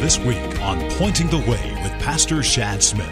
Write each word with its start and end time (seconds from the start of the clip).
This 0.00 0.18
week 0.20 0.62
on 0.62 0.80
Pointing 0.92 1.26
the 1.26 1.36
Way 1.36 1.78
with 1.82 1.92
Pastor 2.00 2.42
Shad 2.42 2.82
Smith. 2.82 3.06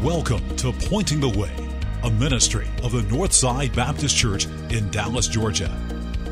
Welcome 0.00 0.56
to 0.58 0.72
Pointing 0.72 1.18
the 1.18 1.36
Way, 1.36 1.50
a 2.04 2.10
ministry 2.12 2.68
of 2.84 2.92
the 2.92 3.00
Northside 3.00 3.74
Baptist 3.74 4.16
Church 4.16 4.46
in 4.70 4.88
Dallas, 4.92 5.26
Georgia. 5.26 5.76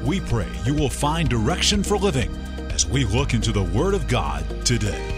We 0.04 0.20
pray 0.20 0.46
you 0.64 0.74
will 0.74 0.88
find 0.88 1.28
direction 1.28 1.82
for 1.82 1.96
living 1.96 2.30
as 2.70 2.86
we 2.86 3.04
look 3.04 3.34
into 3.34 3.50
the 3.50 3.64
Word 3.64 3.94
of 3.94 4.06
God 4.06 4.64
today. 4.64 5.09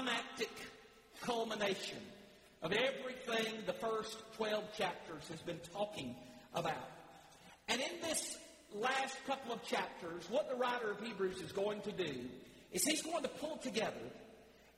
Climactic 0.00 0.50
culmination 1.20 1.98
of 2.62 2.72
everything 2.72 3.54
the 3.66 3.72
first 3.74 4.16
12 4.36 4.64
chapters 4.76 5.28
has 5.28 5.40
been 5.42 5.60
talking 5.74 6.14
about. 6.54 6.88
And 7.68 7.80
in 7.80 8.00
this 8.00 8.38
last 8.74 9.16
couple 9.26 9.52
of 9.52 9.62
chapters, 9.62 10.24
what 10.30 10.48
the 10.48 10.56
writer 10.56 10.90
of 10.90 11.00
Hebrews 11.00 11.42
is 11.42 11.52
going 11.52 11.82
to 11.82 11.92
do 11.92 12.14
is 12.72 12.82
he's 12.84 13.02
going 13.02 13.22
to 13.22 13.28
pull 13.28 13.58
together 13.58 13.94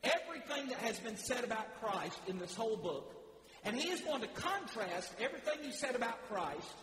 everything 0.03 0.69
that 0.71 0.79
has 0.79 0.99
been 0.99 1.17
said 1.17 1.45
about 1.45 1.81
Christ 1.81 2.19
in 2.27 2.39
this 2.39 2.57
whole 2.57 2.77
book, 2.77 3.15
and 3.65 3.77
he 3.77 3.91
is 3.91 4.01
going 4.01 4.23
to 4.23 4.29
contrast 4.29 5.13
everything 5.21 5.59
he 5.63 5.73
said 5.73 5.95
about 5.95 6.29
Christ 6.29 6.75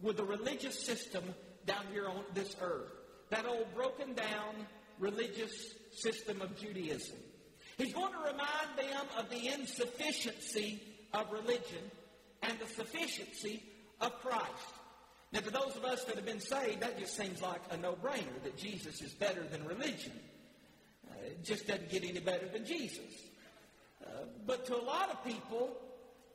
with 0.00 0.16
the 0.16 0.24
religious 0.24 0.78
system 0.78 1.24
down 1.66 1.84
here 1.92 2.08
on 2.08 2.24
this 2.32 2.56
earth. 2.62 2.90
That 3.28 3.44
old 3.44 3.66
broken 3.74 4.14
down 4.14 4.66
religious 4.98 5.74
system 5.92 6.40
of 6.40 6.58
Judaism. 6.58 7.16
He's 7.76 7.92
going 7.92 8.12
to 8.12 8.18
remind 8.18 8.76
them 8.76 9.06
of 9.18 9.28
the 9.28 9.48
insufficiency 9.52 10.82
of 11.12 11.30
religion 11.30 11.90
and 12.42 12.58
the 12.58 12.66
sufficiency 12.66 13.62
of 14.00 14.12
Christ. 14.20 14.46
Now, 15.32 15.40
for 15.40 15.50
those 15.50 15.76
of 15.76 15.84
us 15.84 16.04
that 16.04 16.16
have 16.16 16.24
been 16.24 16.40
saved, 16.40 16.80
that 16.80 16.98
just 16.98 17.16
seems 17.16 17.42
like 17.42 17.60
a 17.70 17.76
no 17.76 17.92
brainer 17.92 18.42
that 18.44 18.56
Jesus 18.56 19.02
is 19.02 19.12
better 19.12 19.42
than 19.42 19.64
religion. 19.66 20.12
Uh, 21.10 21.14
it 21.26 21.44
just 21.44 21.66
doesn't 21.66 21.90
get 21.90 22.04
any 22.04 22.20
better 22.20 22.48
than 22.48 22.64
Jesus. 22.64 23.00
Uh, 24.02 24.08
but 24.46 24.66
to 24.66 24.76
a 24.76 24.82
lot 24.82 25.10
of 25.10 25.24
people, 25.24 25.76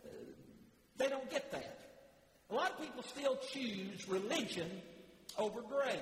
uh, 0.06 0.09
they 0.97 1.08
don't 1.08 1.30
get 1.30 1.52
that. 1.52 1.80
A 2.50 2.53
lot 2.53 2.72
of 2.72 2.81
people 2.81 3.02
still 3.03 3.38
choose 3.52 4.08
religion 4.08 4.69
over 5.38 5.62
grace. 5.62 5.97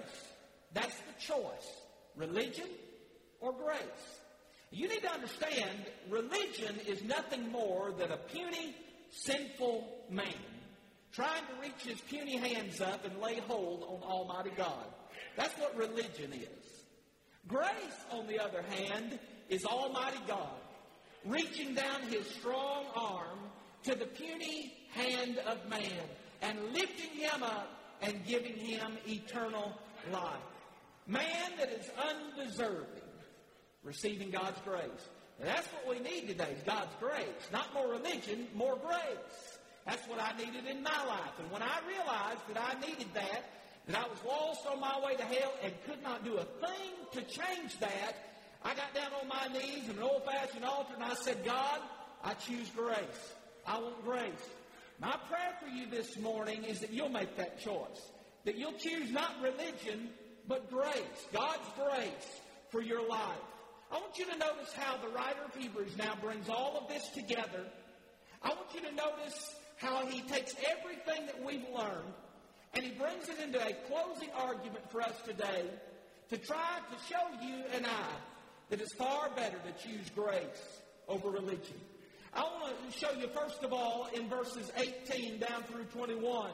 That's 0.74 0.96
the 0.96 1.14
choice 1.20 1.82
religion 2.16 2.68
or 3.40 3.54
grace. 3.54 4.19
You 4.72 4.88
need 4.88 5.02
to 5.02 5.12
understand 5.12 5.86
religion 6.10 6.76
is 6.88 7.04
nothing 7.04 7.52
more 7.52 7.92
than 7.92 8.12
a 8.12 8.18
puny, 8.18 8.76
sinful 9.12 9.88
man 10.10 10.34
trying 11.12 11.42
to 11.48 11.62
reach 11.62 11.84
his 11.84 12.00
puny 12.02 12.38
hands 12.38 12.82
up 12.82 13.04
and 13.06 13.20
lay 13.20 13.40
hold 13.40 13.84
on 13.84 14.10
Almighty 14.10 14.52
God. 14.56 14.86
That's 15.36 15.58
what 15.60 15.76
religion 15.76 16.32
is. 16.34 16.84
Grace, 17.48 18.06
on 18.12 18.28
the 18.28 18.40
other 18.40 18.62
hand, 18.62 19.18
is 19.50 19.66
Almighty 19.66 20.20
God 20.28 20.50
reaching 21.26 21.74
down 21.74 22.02
his 22.10 22.26
strong 22.28 22.86
arm 22.96 23.40
to 23.84 23.96
the 23.96 24.06
puny 24.06 24.74
hand 24.92 25.38
of 25.40 25.58
man 25.70 26.02
and 26.42 26.58
lifting 26.74 27.12
him 27.12 27.44
up 27.44 27.68
and 28.02 28.26
giving 28.26 28.56
him 28.56 28.98
eternal 29.08 29.74
life. 30.12 30.38
Man 31.08 31.52
that 31.58 31.70
is 31.70 31.90
undeserving, 31.98 33.09
receiving 33.84 34.30
God's 34.30 34.60
grace. 34.66 35.08
And 35.40 35.48
that's 35.48 35.68
what 35.68 35.96
we 35.96 36.04
need 36.04 36.28
today 36.28 36.50
is 36.56 36.64
God's 36.64 36.94
grace. 37.00 37.50
Not 37.52 37.74
more 37.74 37.90
religion, 37.90 38.48
more 38.54 38.78
grace. 38.78 39.58
That's 39.86 40.06
what 40.08 40.20
I 40.20 40.38
needed 40.38 40.66
in 40.70 40.84
my 40.84 41.06
life. 41.06 41.40
And 41.40 41.50
when 41.52 41.64
I 41.64 41.80
realized 41.88 42.42
that 42.54 42.62
I 42.62 42.80
needed 42.86 43.08
that, 43.14 43.44
that 43.88 43.98
I 43.98 44.04
was 44.04 44.20
lost 44.28 44.68
on 44.68 44.80
my 44.80 45.00
way 45.04 45.16
to 45.16 45.24
hell 45.24 45.54
and 45.64 45.74
could 45.88 46.04
not 46.04 46.24
do 46.26 46.38
a 46.38 46.44
thing 46.44 46.92
to 47.14 47.22
change 47.22 47.80
that, 47.80 48.14
I 48.64 48.76
got 48.76 48.94
down 48.94 49.12
on 49.22 49.28
my 49.28 49.48
knees 49.58 49.88
in 49.90 49.96
an 49.98 50.04
old-fashioned 50.04 50.66
altar 50.66 50.94
and 50.96 51.04
I 51.04 51.14
said, 51.14 51.46
God, 51.46 51.80
I 52.24 52.34
choose 52.34 52.70
grace. 52.76 53.34
I 53.66 53.80
want 53.80 54.04
grace. 54.04 54.50
My 55.00 55.16
prayer 55.30 55.56
for 55.62 55.70
you 55.70 55.88
this 55.90 56.20
morning 56.20 56.66
is 56.66 56.82
that 56.82 56.92
you'll 56.92 57.10
make 57.10 57.38
that 57.38 57.60
choice. 57.60 58.12
That 58.44 58.58
you'll 58.58 58.74
choose 58.74 59.12
not 59.12 59.42
religion, 59.42 60.10
but 60.48 60.70
grace. 60.70 61.28
God's 61.32 61.70
grace 61.78 62.42
for 62.70 62.82
your 62.82 63.08
life. 63.08 63.38
I 63.92 63.96
want 64.00 64.18
you 64.18 64.26
to 64.26 64.38
notice 64.38 64.72
how 64.74 64.98
the 64.98 65.10
writer 65.10 65.40
of 65.46 65.56
Hebrews 65.56 65.98
now 65.98 66.14
brings 66.22 66.48
all 66.48 66.78
of 66.80 66.88
this 66.88 67.08
together. 67.10 67.66
I 68.44 68.50
want 68.50 68.68
you 68.74 68.82
to 68.82 68.96
notice 68.96 69.56
how 69.78 70.06
he 70.06 70.22
takes 70.22 70.54
everything 70.70 71.26
that 71.26 71.44
we've 71.44 71.66
learned 71.76 72.14
and 72.74 72.86
he 72.86 72.92
brings 72.92 73.28
it 73.30 73.40
into 73.40 73.60
a 73.60 73.74
closing 73.88 74.30
argument 74.36 74.90
for 74.92 75.02
us 75.02 75.16
today 75.26 75.66
to 76.30 76.38
try 76.38 76.78
to 76.92 77.14
show 77.14 77.46
you 77.46 77.64
and 77.74 77.86
I 77.86 78.10
that 78.70 78.80
it's 78.80 78.94
far 78.94 79.30
better 79.36 79.58
to 79.58 79.88
choose 79.88 80.10
grace 80.12 80.82
over 81.08 81.30
religion. 81.30 81.80
I 82.34 82.42
want 82.42 82.76
to 82.92 82.98
show 82.98 83.12
you, 83.14 83.28
first 83.30 83.64
of 83.64 83.74
all, 83.74 84.08
in 84.14 84.30
verses 84.30 84.72
18 84.78 85.40
down 85.40 85.64
through 85.64 85.86
21, 85.86 86.52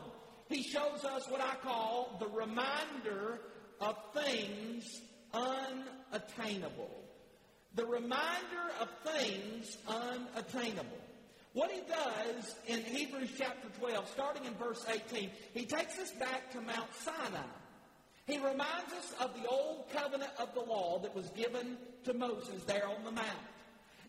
he 0.47 0.63
shows 0.63 1.03
us 1.03 1.29
what 1.29 1.41
I 1.41 1.56
call 1.62 2.16
the 2.19 2.28
reminder 2.28 3.41
of 3.81 3.97
things 4.13 5.02
unattainable. 5.34 7.03
The 7.75 7.86
reminder 7.86 8.72
of 8.80 8.90
things 9.03 9.78
unattainable. 9.88 10.97
What 11.53 11.72
he 11.72 11.81
does 11.81 12.56
in 12.68 12.84
Hebrews 12.84 13.31
chapter 13.38 13.68
12, 13.80 14.09
starting 14.09 14.46
in 14.46 14.53
verse 14.56 14.86
18, 14.90 15.30
he 15.53 15.66
takes 15.66 16.00
us 16.00 16.12
back 16.12 16.52
to 16.52 16.62
Mount 16.62 16.94
Sinai. 16.94 17.47
He 18.28 18.38
reminds 18.38 18.91
us 18.97 19.14
of 19.19 19.34
the 19.41 19.47
old 19.47 19.90
covenant 19.94 20.31
of 20.40 20.53
the 20.53 20.62
law 20.62 21.00
that 21.00 21.16
was 21.16 21.30
given 21.30 21.78
to 22.06 22.14
Moses 22.14 22.64
there 22.66 22.88
on 22.88 23.03
the 23.03 23.12
mount. 23.12 23.28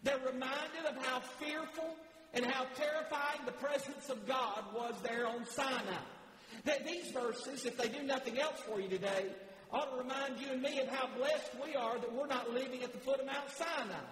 They're 0.02 0.18
reminded 0.18 0.86
of 0.88 0.96
how 1.04 1.20
fearful 1.20 1.96
and 2.34 2.44
how 2.44 2.66
terrifying 2.76 3.40
the 3.44 3.52
presence 3.52 4.08
of 4.10 4.26
God 4.26 4.64
was 4.74 4.94
there 5.02 5.26
on 5.26 5.44
Sinai. 5.46 6.02
That 6.64 6.86
these 6.86 7.10
verses, 7.10 7.64
if 7.64 7.76
they 7.76 7.88
do 7.88 8.02
nothing 8.04 8.38
else 8.38 8.60
for 8.60 8.80
you 8.80 8.88
today, 8.88 9.26
ought 9.72 9.90
to 9.90 9.96
remind 9.96 10.40
you 10.40 10.52
and 10.52 10.62
me 10.62 10.80
of 10.80 10.88
how 10.88 11.08
blessed 11.16 11.52
we 11.64 11.74
are 11.74 11.98
that 11.98 12.12
we're 12.12 12.26
not 12.26 12.52
living 12.52 12.82
at 12.82 12.92
the 12.92 12.98
foot 12.98 13.20
of 13.20 13.26
Mount 13.26 13.50
Sinai. 13.50 14.04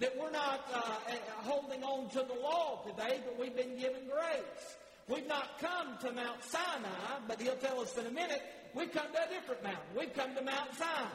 That 0.00 0.16
we're 0.16 0.30
not 0.30 0.68
uh, 0.72 0.78
uh, 0.78 1.14
holding 1.42 1.82
on 1.82 2.08
to 2.10 2.18
the 2.18 2.40
law 2.40 2.84
today, 2.86 3.20
but 3.24 3.38
we've 3.38 3.56
been 3.56 3.78
given 3.78 4.02
grace. 4.06 4.76
We've 5.08 5.26
not 5.26 5.58
come 5.58 5.98
to 6.02 6.12
Mount 6.12 6.44
Sinai, 6.44 7.18
but 7.26 7.40
he'll 7.40 7.56
tell 7.56 7.80
us 7.80 7.96
in 7.96 8.06
a 8.06 8.10
minute, 8.10 8.42
we've 8.74 8.92
come 8.92 9.06
to 9.12 9.18
a 9.18 9.28
different 9.28 9.62
mountain. 9.62 9.82
We've 9.98 10.12
come 10.14 10.34
to 10.34 10.42
Mount 10.42 10.74
Zion. 10.76 11.08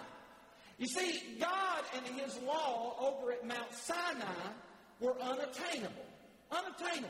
You 0.80 0.88
see, 0.88 1.22
God 1.40 1.84
and 1.96 2.20
his 2.20 2.40
law 2.42 2.96
over 3.00 3.32
at 3.32 3.46
Mount 3.46 3.72
Sinai 3.72 4.50
were 5.00 5.16
unattainable. 5.22 6.06
Unattainable. 6.52 7.08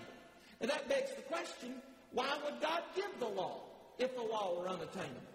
And 0.61 0.69
that 0.69 0.87
begs 0.87 1.11
the 1.15 1.21
question, 1.23 1.75
why 2.11 2.37
would 2.45 2.61
God 2.61 2.83
give 2.95 3.19
the 3.19 3.27
law 3.27 3.61
if 3.97 4.15
the 4.15 4.21
law 4.21 4.59
were 4.59 4.67
unattainable? 4.67 5.32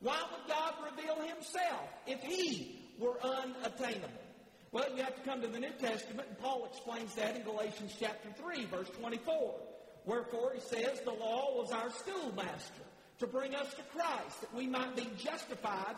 Why 0.00 0.18
would 0.30 0.48
God 0.48 0.74
reveal 0.90 1.16
himself 1.26 1.88
if 2.06 2.20
he 2.22 2.80
were 2.98 3.18
unattainable? 3.22 4.08
Well, 4.70 4.86
you 4.94 5.02
have 5.02 5.16
to 5.16 5.22
come 5.22 5.40
to 5.40 5.48
the 5.48 5.58
New 5.58 5.72
Testament, 5.78 6.28
and 6.28 6.38
Paul 6.38 6.68
explains 6.70 7.14
that 7.14 7.36
in 7.36 7.42
Galatians 7.42 7.96
chapter 7.98 8.28
3, 8.42 8.66
verse 8.66 8.90
24. 9.00 9.54
Wherefore, 10.04 10.52
he 10.54 10.60
says, 10.60 11.00
the 11.04 11.12
law 11.12 11.56
was 11.56 11.72
our 11.72 11.90
schoolmaster 11.90 12.82
to 13.18 13.26
bring 13.26 13.54
us 13.54 13.72
to 13.74 13.82
Christ, 13.96 14.40
that 14.42 14.54
we 14.54 14.66
might 14.66 14.94
be 14.94 15.08
justified 15.16 15.96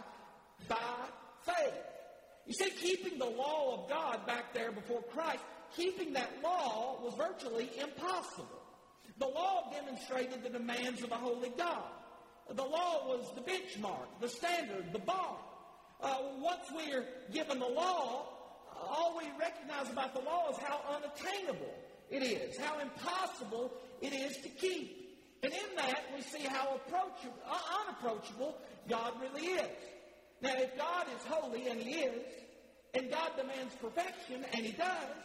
by 0.68 0.76
faith. 1.42 1.74
You 2.46 2.54
see, 2.54 2.70
keeping 2.70 3.18
the 3.18 3.26
law 3.26 3.82
of 3.82 3.90
God 3.90 4.26
back 4.26 4.54
there 4.54 4.72
before 4.72 5.02
Christ, 5.02 5.42
keeping 5.76 6.14
that 6.14 6.30
law 6.42 7.00
was 7.02 7.14
virtually 7.14 7.70
impossible. 7.80 8.46
The 9.18 9.26
law 9.26 9.70
demonstrated 9.72 10.42
the 10.42 10.50
demands 10.50 11.02
of 11.02 11.12
a 11.12 11.16
holy 11.16 11.50
God. 11.50 11.84
The 12.54 12.64
law 12.64 13.06
was 13.06 13.30
the 13.34 13.42
benchmark, 13.42 14.06
the 14.20 14.28
standard, 14.28 14.92
the 14.92 14.98
bar. 14.98 15.36
Uh, 16.02 16.16
once 16.38 16.64
we're 16.74 17.06
given 17.32 17.60
the 17.60 17.68
law, 17.68 18.26
all 18.88 19.16
we 19.16 19.24
recognize 19.38 19.90
about 19.90 20.14
the 20.14 20.20
law 20.20 20.50
is 20.50 20.56
how 20.56 20.80
unattainable 20.96 21.74
it 22.10 22.22
is, 22.22 22.58
how 22.58 22.80
impossible 22.80 23.70
it 24.00 24.12
is 24.12 24.36
to 24.38 24.48
keep. 24.48 24.96
And 25.42 25.52
in 25.52 25.76
that, 25.76 26.02
we 26.14 26.22
see 26.22 26.44
how 26.44 26.80
uh, 26.92 27.58
unapproachable 27.86 28.56
God 28.88 29.12
really 29.20 29.46
is. 29.46 29.70
Now, 30.42 30.54
if 30.56 30.76
God 30.76 31.06
is 31.14 31.22
holy, 31.28 31.68
and 31.68 31.80
He 31.80 32.00
is, 32.00 32.24
and 32.94 33.10
God 33.10 33.30
demands 33.36 33.74
perfection, 33.80 34.44
and 34.52 34.64
He 34.64 34.72
does, 34.72 35.24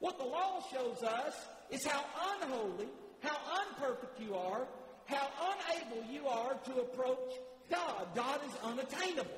what 0.00 0.18
the 0.18 0.24
law 0.24 0.62
shows 0.72 1.02
us 1.02 1.34
is 1.70 1.86
how 1.86 2.04
unholy 2.40 2.88
how 3.20 3.36
unperfect 3.60 4.20
you 4.20 4.34
are, 4.34 4.66
how 5.06 5.28
unable 5.40 6.12
you 6.12 6.26
are 6.26 6.54
to 6.54 6.80
approach 6.80 7.32
God. 7.70 8.08
God 8.14 8.40
is 8.46 8.52
unattainable. 8.62 9.30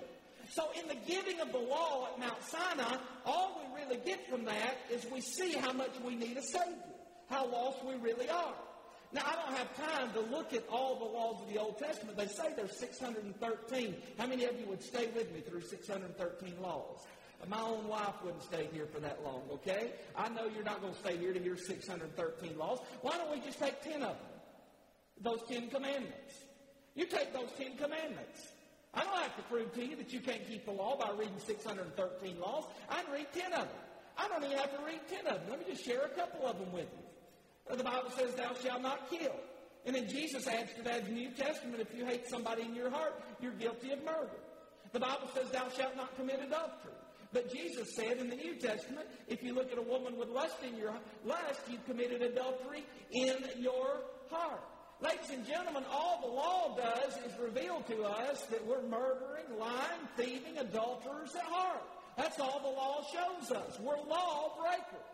So 0.50 0.68
in 0.80 0.88
the 0.88 0.96
giving 1.06 1.40
of 1.40 1.52
the 1.52 1.58
law 1.58 2.08
at 2.12 2.18
Mount 2.18 2.42
Sinai, 2.42 2.96
all 3.26 3.60
we 3.60 3.82
really 3.82 4.00
get 4.04 4.28
from 4.30 4.44
that 4.46 4.78
is 4.90 5.06
we 5.12 5.20
see 5.20 5.52
how 5.52 5.72
much 5.72 5.90
we 6.04 6.14
need 6.14 6.36
a 6.36 6.42
Savior, 6.42 6.74
how 7.28 7.46
lost 7.46 7.84
we 7.84 7.94
really 7.96 8.28
are. 8.30 8.54
Now, 9.12 9.22
I 9.24 9.36
don't 9.36 9.56
have 9.56 9.76
time 9.76 10.12
to 10.12 10.20
look 10.20 10.52
at 10.52 10.64
all 10.70 10.96
the 10.98 11.04
laws 11.04 11.42
of 11.42 11.52
the 11.52 11.58
Old 11.58 11.78
Testament. 11.78 12.18
They 12.18 12.26
say 12.26 12.52
there's 12.54 12.76
613. 12.76 13.96
How 14.18 14.26
many 14.26 14.44
of 14.44 14.60
you 14.60 14.66
would 14.66 14.82
stay 14.82 15.06
with 15.14 15.32
me 15.32 15.40
through 15.40 15.62
613 15.62 16.60
laws? 16.60 16.98
My 17.46 17.60
own 17.60 17.86
wife 17.88 18.14
wouldn't 18.22 18.42
stay 18.42 18.68
here 18.72 18.86
for 18.86 19.00
that 19.00 19.24
long, 19.24 19.42
okay? 19.52 19.92
I 20.16 20.28
know 20.28 20.46
you're 20.54 20.64
not 20.64 20.82
going 20.82 20.92
to 20.92 20.98
stay 20.98 21.16
here 21.16 21.32
to 21.32 21.40
hear 21.40 21.56
613 21.56 22.58
laws. 22.58 22.80
Why 23.00 23.16
don't 23.16 23.30
we 23.30 23.40
just 23.40 23.58
take 23.58 23.80
10 23.82 23.94
of 23.94 24.00
them? 24.00 24.16
Those 25.22 25.40
10 25.48 25.68
commandments. 25.70 26.44
You 26.94 27.06
take 27.06 27.32
those 27.32 27.50
10 27.56 27.76
commandments. 27.76 28.52
I 28.94 29.04
don't 29.04 29.16
have 29.16 29.36
to 29.36 29.42
prove 29.42 29.72
to 29.74 29.84
you 29.84 29.96
that 29.96 30.12
you 30.12 30.20
can't 30.20 30.46
keep 30.48 30.64
the 30.64 30.72
law 30.72 30.96
by 30.96 31.10
reading 31.10 31.38
613 31.44 32.40
laws. 32.40 32.64
I 32.88 33.02
can 33.02 33.12
read 33.12 33.26
10 33.32 33.52
of 33.52 33.58
them. 33.58 33.68
I 34.16 34.26
don't 34.28 34.42
even 34.44 34.56
have 34.56 34.76
to 34.76 34.84
read 34.84 35.00
10 35.08 35.26
of 35.26 35.40
them. 35.40 35.50
Let 35.50 35.58
me 35.60 35.66
just 35.68 35.84
share 35.84 36.02
a 36.02 36.08
couple 36.08 36.46
of 36.46 36.58
them 36.58 36.72
with 36.72 36.88
you. 36.90 37.72
Uh, 37.72 37.76
the 37.76 37.84
Bible 37.84 38.10
says, 38.16 38.34
Thou 38.34 38.54
shalt 38.54 38.82
not 38.82 39.10
kill. 39.10 39.36
And 39.86 39.94
then 39.94 40.08
Jesus 40.08 40.46
adds 40.48 40.72
to 40.74 40.82
that 40.82 41.00
in 41.00 41.14
the 41.14 41.20
New 41.20 41.30
Testament, 41.30 41.80
if 41.80 41.96
you 41.96 42.04
hate 42.04 42.28
somebody 42.28 42.62
in 42.62 42.74
your 42.74 42.90
heart, 42.90 43.22
you're 43.40 43.52
guilty 43.52 43.92
of 43.92 44.02
murder. 44.04 44.38
The 44.92 45.00
Bible 45.00 45.30
says, 45.34 45.50
Thou 45.50 45.68
shalt 45.68 45.96
not 45.96 46.16
commit 46.16 46.40
adultery. 46.40 46.92
But 47.32 47.52
Jesus 47.52 47.94
said 47.94 48.16
in 48.16 48.30
the 48.30 48.36
New 48.36 48.56
Testament, 48.56 49.06
if 49.28 49.42
you 49.42 49.54
look 49.54 49.70
at 49.70 49.78
a 49.78 49.82
woman 49.82 50.16
with 50.16 50.28
lust 50.28 50.56
in 50.66 50.76
your 50.76 50.94
lust, 51.24 51.60
you've 51.70 51.84
committed 51.84 52.22
adultery 52.22 52.84
in 53.12 53.36
your 53.58 54.00
heart. 54.30 54.64
Ladies 55.00 55.30
and 55.30 55.46
gentlemen, 55.46 55.84
all 55.92 56.20
the 56.20 56.34
law 56.34 56.76
does 56.76 57.16
is 57.18 57.38
reveal 57.38 57.80
to 57.82 58.02
us 58.02 58.42
that 58.46 58.66
we're 58.66 58.82
murdering, 58.82 59.46
lying, 59.58 60.08
thieving, 60.16 60.58
adulterers 60.58 61.36
at 61.36 61.44
heart. 61.44 61.84
That's 62.16 62.40
all 62.40 62.58
the 62.58 62.68
law 62.68 63.04
shows 63.12 63.52
us. 63.56 63.78
We're 63.78 63.96
law 64.08 64.58
breakers. 64.60 65.06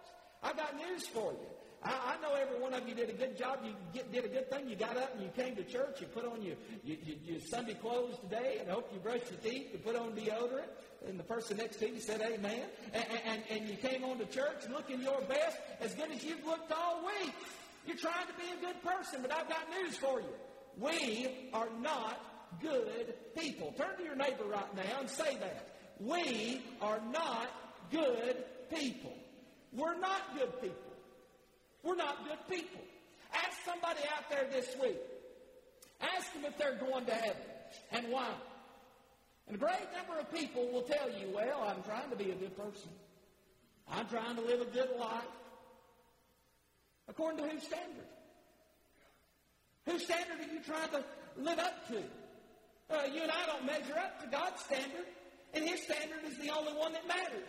I 0.42 0.54
got 0.54 0.74
news 0.76 1.06
for 1.06 1.32
you. 1.32 1.48
I, 1.82 2.16
I 2.16 2.22
know 2.22 2.34
every 2.34 2.58
one 2.58 2.72
of 2.72 2.88
you 2.88 2.94
did 2.94 3.10
a 3.10 3.12
good 3.12 3.36
job. 3.36 3.58
You 3.62 3.74
get, 3.92 4.10
did 4.10 4.24
a 4.24 4.28
good 4.28 4.50
thing. 4.50 4.70
You 4.70 4.76
got 4.76 4.96
up 4.96 5.14
and 5.14 5.22
you 5.22 5.28
came 5.36 5.54
to 5.56 5.64
church. 5.64 6.00
You 6.00 6.06
put 6.06 6.24
on 6.24 6.40
your, 6.40 6.56
your, 6.82 6.96
your 7.22 7.40
Sunday 7.40 7.74
clothes 7.74 8.16
today, 8.22 8.58
and 8.60 8.70
I 8.70 8.72
hope 8.72 8.88
you 8.90 9.00
brushed 9.00 9.26
your 9.30 9.40
teeth. 9.40 9.68
You 9.70 9.78
put 9.80 9.96
on 9.96 10.12
deodorant. 10.12 10.68
And 11.06 11.18
the 11.18 11.24
person 11.24 11.58
next 11.58 11.76
to 11.80 11.90
you 11.90 12.00
said 12.00 12.22
amen. 12.22 12.62
And, 12.94 13.04
and, 13.26 13.42
and 13.50 13.68
you 13.68 13.76
came 13.76 14.02
on 14.02 14.16
to 14.16 14.24
church 14.24 14.64
looking 14.72 15.02
your 15.02 15.20
best, 15.28 15.58
as 15.82 15.94
good 15.94 16.10
as 16.10 16.24
you've 16.24 16.46
looked 16.46 16.72
all 16.72 17.04
week. 17.04 17.34
You're 17.86 17.96
trying 17.96 18.26
to 18.26 18.32
be 18.34 18.50
a 18.58 18.66
good 18.66 18.82
person, 18.82 19.20
but 19.22 19.32
I've 19.32 19.48
got 19.48 19.68
news 19.70 19.96
for 19.96 20.20
you. 20.20 20.34
We 20.78 21.48
are 21.52 21.68
not 21.80 22.20
good 22.60 23.14
people. 23.36 23.74
Turn 23.76 23.96
to 23.98 24.02
your 24.02 24.16
neighbor 24.16 24.44
right 24.44 24.74
now 24.74 25.00
and 25.00 25.08
say 25.08 25.36
that. 25.36 25.76
We 26.00 26.62
are 26.80 27.00
not 27.12 27.50
good 27.90 28.36
people. 28.74 29.12
We're 29.72 29.98
not 29.98 30.36
good 30.36 30.60
people. 30.60 30.92
We're 31.82 31.96
not 31.96 32.24
good 32.26 32.38
people. 32.48 32.80
Ask 33.32 33.58
somebody 33.64 34.00
out 34.16 34.28
there 34.30 34.46
this 34.50 34.74
week. 34.80 34.98
Ask 36.00 36.32
them 36.32 36.44
if 36.44 36.56
they're 36.58 36.76
going 36.76 37.06
to 37.06 37.14
heaven 37.14 37.42
and 37.92 38.08
why. 38.08 38.30
And 39.46 39.56
a 39.56 39.58
great 39.58 39.88
number 39.94 40.18
of 40.20 40.32
people 40.32 40.68
will 40.72 40.82
tell 40.82 41.10
you, 41.10 41.28
well, 41.34 41.64
I'm 41.64 41.82
trying 41.82 42.10
to 42.10 42.16
be 42.16 42.30
a 42.30 42.34
good 42.34 42.56
person. 42.56 42.90
I'm 43.88 44.06
trying 44.08 44.36
to 44.36 44.42
live 44.42 44.60
a 44.60 44.66
good 44.66 44.90
life. 44.98 45.24
According 47.08 47.44
to 47.44 47.50
whose 47.50 47.62
standard? 47.62 48.08
Whose 49.86 50.04
standard 50.04 50.40
are 50.40 50.52
you 50.52 50.60
trying 50.64 50.90
to 50.90 51.04
live 51.36 51.58
up 51.58 51.86
to? 51.88 51.98
Uh, 52.90 53.04
you 53.12 53.22
and 53.22 53.30
I 53.30 53.46
don't 53.46 53.66
measure 53.66 53.96
up 53.98 54.20
to 54.22 54.28
God's 54.28 54.62
standard, 54.64 55.06
and 55.52 55.64
His 55.64 55.82
standard 55.82 56.20
is 56.26 56.38
the 56.38 56.50
only 56.50 56.72
one 56.72 56.92
that 56.92 57.06
matters. 57.06 57.48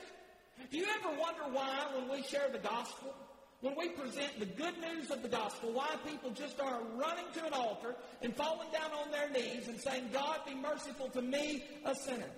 Do 0.72 0.78
you 0.78 0.86
ever 1.00 1.10
wonder 1.19 1.44
why, 1.52 1.88
when 1.96 2.10
we 2.10 2.24
share 2.24 2.50
the 2.52 2.60
gospel, 2.60 3.13
when 3.62 3.75
we 3.78 3.90
present 3.90 4.40
the 4.40 4.46
good 4.46 4.75
news 4.80 5.12
of 5.12 5.22
the 5.22 5.28
gospel, 5.28 5.74
why 5.74 5.96
people 6.06 6.30
just 6.30 6.60
are 6.60 6.81
running 6.96 7.25
to 7.34 7.46
an 7.46 7.54
altar 7.54 7.96
and 8.22 8.36
falling 8.36 8.69
down 8.72 8.92
on 8.92 9.12
their 9.12 9.30
knees 9.30 9.68
and 9.68 9.80
saying, 9.80 10.10
God, 10.13 10.40
be 10.46 10.56
merciful 10.56 11.10
to 11.10 11.22
me, 11.22 11.63
a 11.86 11.96
sinner? 11.96 12.30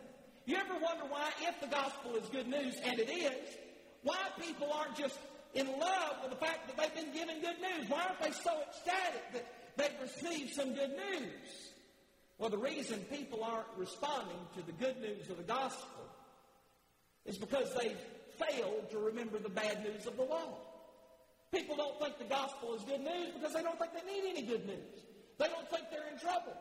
You 0.45 0.55
ever 0.55 0.73
wonder 0.73 1.03
why, 1.09 1.29
if 1.41 1.59
the 1.59 1.67
gospel 1.67 2.15
is 2.15 2.27
good 2.29 2.47
news, 2.47 2.75
and 2.83 2.99
it 2.99 3.09
is, 3.09 3.57
why 4.03 4.17
people 4.39 4.71
aren't 4.71 4.95
just 4.95 5.17
in 5.57 5.67
love 5.79 6.21
with 6.21 6.31
the 6.31 6.45
fact 6.45 6.67
that 6.67 6.77
they've 6.77 7.03
been 7.03 7.13
given 7.13 7.41
good 7.41 7.57
news? 7.59 7.89
Why 7.89 8.03
aren't 8.03 8.21
they 8.21 8.31
so 8.31 8.61
ecstatic 8.61 9.23
that 9.33 9.45
they've 9.75 10.01
received 10.01 10.53
some 10.53 10.73
good 10.73 10.91
news? 10.91 11.73
Well, 12.37 12.49
the 12.49 12.57
reason 12.57 12.99
people 13.11 13.43
aren't 13.43 13.67
responding 13.75 14.37
to 14.55 14.65
the 14.65 14.71
good 14.73 15.01
news 15.01 15.29
of 15.29 15.37
the 15.37 15.43
gospel 15.43 16.05
is 17.25 17.37
because 17.37 17.73
they've 17.73 17.97
failed 18.37 18.91
to 18.91 18.99
remember 18.99 19.39
the 19.39 19.49
bad 19.49 19.83
news 19.83 20.05
of 20.05 20.15
the 20.15 20.23
law. 20.23 20.59
People 21.51 21.75
don't 21.75 21.99
think 21.99 22.19
the 22.19 22.25
gospel 22.25 22.75
is 22.75 22.83
good 22.83 23.01
news 23.01 23.33
because 23.33 23.53
they 23.53 23.63
don't 23.63 23.79
think 23.79 23.91
they 23.93 24.11
need 24.11 24.29
any 24.29 24.43
good 24.43 24.65
news. 24.67 25.01
They 25.39 25.47
don't 25.47 25.67
think 25.69 25.85
they're 25.89 26.11
in 26.11 26.19
trouble. 26.19 26.53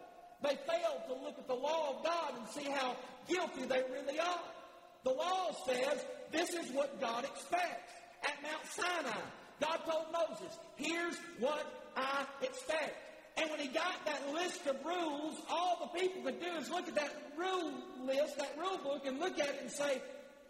They 0.43 0.57
fail 0.69 1.03
to 1.09 1.25
look 1.25 1.39
at 1.39 1.47
the 1.47 1.55
law 1.55 1.97
of 1.97 2.05
God 2.05 2.35
and 2.39 2.49
see 2.49 2.71
how 2.71 2.97
guilty 3.29 3.65
they 3.67 3.83
really 3.93 4.19
are. 4.19 4.41
The 5.05 5.13
law 5.13 5.53
says 5.67 6.05
this 6.33 6.51
is 6.51 6.71
what 6.73 7.01
God 7.01 7.25
expects 7.25 7.93
at 8.25 8.43
Mount 8.43 8.65
Sinai. 8.71 9.21
God 9.61 9.81
told 9.89 10.07
Moses, 10.13 10.59
here's 10.77 11.17
what 11.39 11.91
I 11.97 12.25
expect. 12.43 12.97
And 13.39 13.51
when 13.51 13.61
he 13.61 13.69
got 13.69 14.05
that 14.07 14.33
list 14.33 14.67
of 14.67 14.77
rules, 14.85 15.41
all 15.51 15.91
the 15.93 16.01
people 16.01 16.23
could 16.23 16.41
do 16.41 16.47
is 16.59 16.71
look 16.71 16.89
at 16.89 16.95
that 16.95 17.33
rule 17.37 17.73
list, 18.05 18.39
that 18.39 18.55
rule 18.59 18.79
book, 18.79 19.03
and 19.07 19.19
look 19.19 19.39
at 19.39 19.49
it 19.49 19.59
and 19.61 19.71
say, 19.71 20.01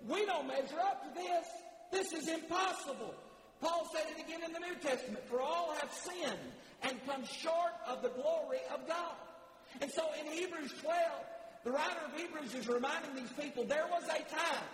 we 0.09 0.25
don't 0.27 0.47
measure 0.47 0.79
up 0.79 1.03
to 1.03 1.21
this. 1.21 1.47
This 1.91 2.13
is 2.13 2.29
impossible. 2.29 3.15
Paul 3.61 3.89
said 3.93 4.05
it 4.17 4.25
again 4.25 4.43
in 4.45 4.53
the 4.53 4.61
New 4.61 4.75
Testament, 4.77 5.27
for 5.29 5.41
all 5.41 5.75
have 5.81 5.93
sinned 5.93 6.53
and 6.83 7.05
come 7.07 7.25
short 7.25 7.73
of 7.89 8.03
the 8.03 8.11
glory 8.11 8.59
of 8.73 8.87
God. 8.87 9.17
And 9.81 9.91
so 9.91 10.05
in 10.21 10.31
Hebrews 10.31 10.73
12, 10.83 10.95
the 11.65 11.71
writer 11.73 12.01
of 12.07 12.21
Hebrews 12.21 12.55
is 12.55 12.69
reminding 12.69 13.15
these 13.17 13.33
people 13.33 13.65
there 13.65 13.87
was 13.91 14.05
a 14.05 14.23
time 14.33 14.69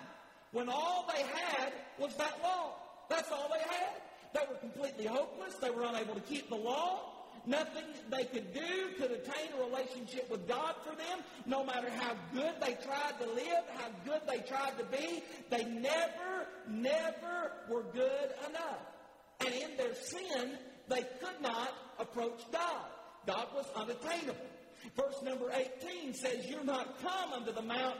when 0.50 0.68
all 0.68 1.10
they 1.14 1.22
had 1.22 1.72
was 1.98 2.14
that 2.16 2.38
law. 2.42 2.74
That's 3.12 3.31
all 3.31 3.50
they 3.53 3.61
had. 3.61 4.00
They 4.32 4.41
were 4.49 4.59
completely 4.59 5.05
hopeless. 5.05 5.55
They 5.56 5.69
were 5.69 5.85
unable 5.85 6.14
to 6.14 6.21
keep 6.23 6.49
the 6.49 6.57
law. 6.57 7.12
Nothing 7.45 7.85
they 8.09 8.25
could 8.25 8.54
do 8.54 8.61
could 8.97 9.11
attain 9.11 9.50
a 9.59 9.64
relationship 9.64 10.31
with 10.31 10.49
God 10.49 10.76
for 10.83 10.97
them. 10.97 11.19
No 11.45 11.62
matter 11.62 11.90
how 11.90 12.14
good 12.33 12.54
they 12.61 12.75
tried 12.85 13.19
to 13.21 13.26
live, 13.26 13.64
how 13.76 13.88
good 14.07 14.23
they 14.26 14.38
tried 14.49 14.78
to 14.78 14.85
be, 14.85 15.23
they 15.50 15.64
never, 15.64 16.47
never 16.69 17.52
were 17.69 17.83
good 17.92 18.31
enough. 18.49 18.78
And 19.40 19.52
in 19.52 19.76
their 19.76 19.95
sin, 19.95 20.57
they 20.88 21.02
could 21.21 21.42
not 21.42 21.73
approach 21.99 22.40
God. 22.50 22.87
God 23.26 23.49
was 23.54 23.66
unattainable. 23.76 24.47
Verse 24.97 25.23
number 25.23 25.50
18 25.52 26.14
says, 26.14 26.47
You're 26.49 26.64
not 26.64 27.00
come 27.02 27.33
unto 27.35 27.52
the 27.52 27.62
mount 27.62 27.99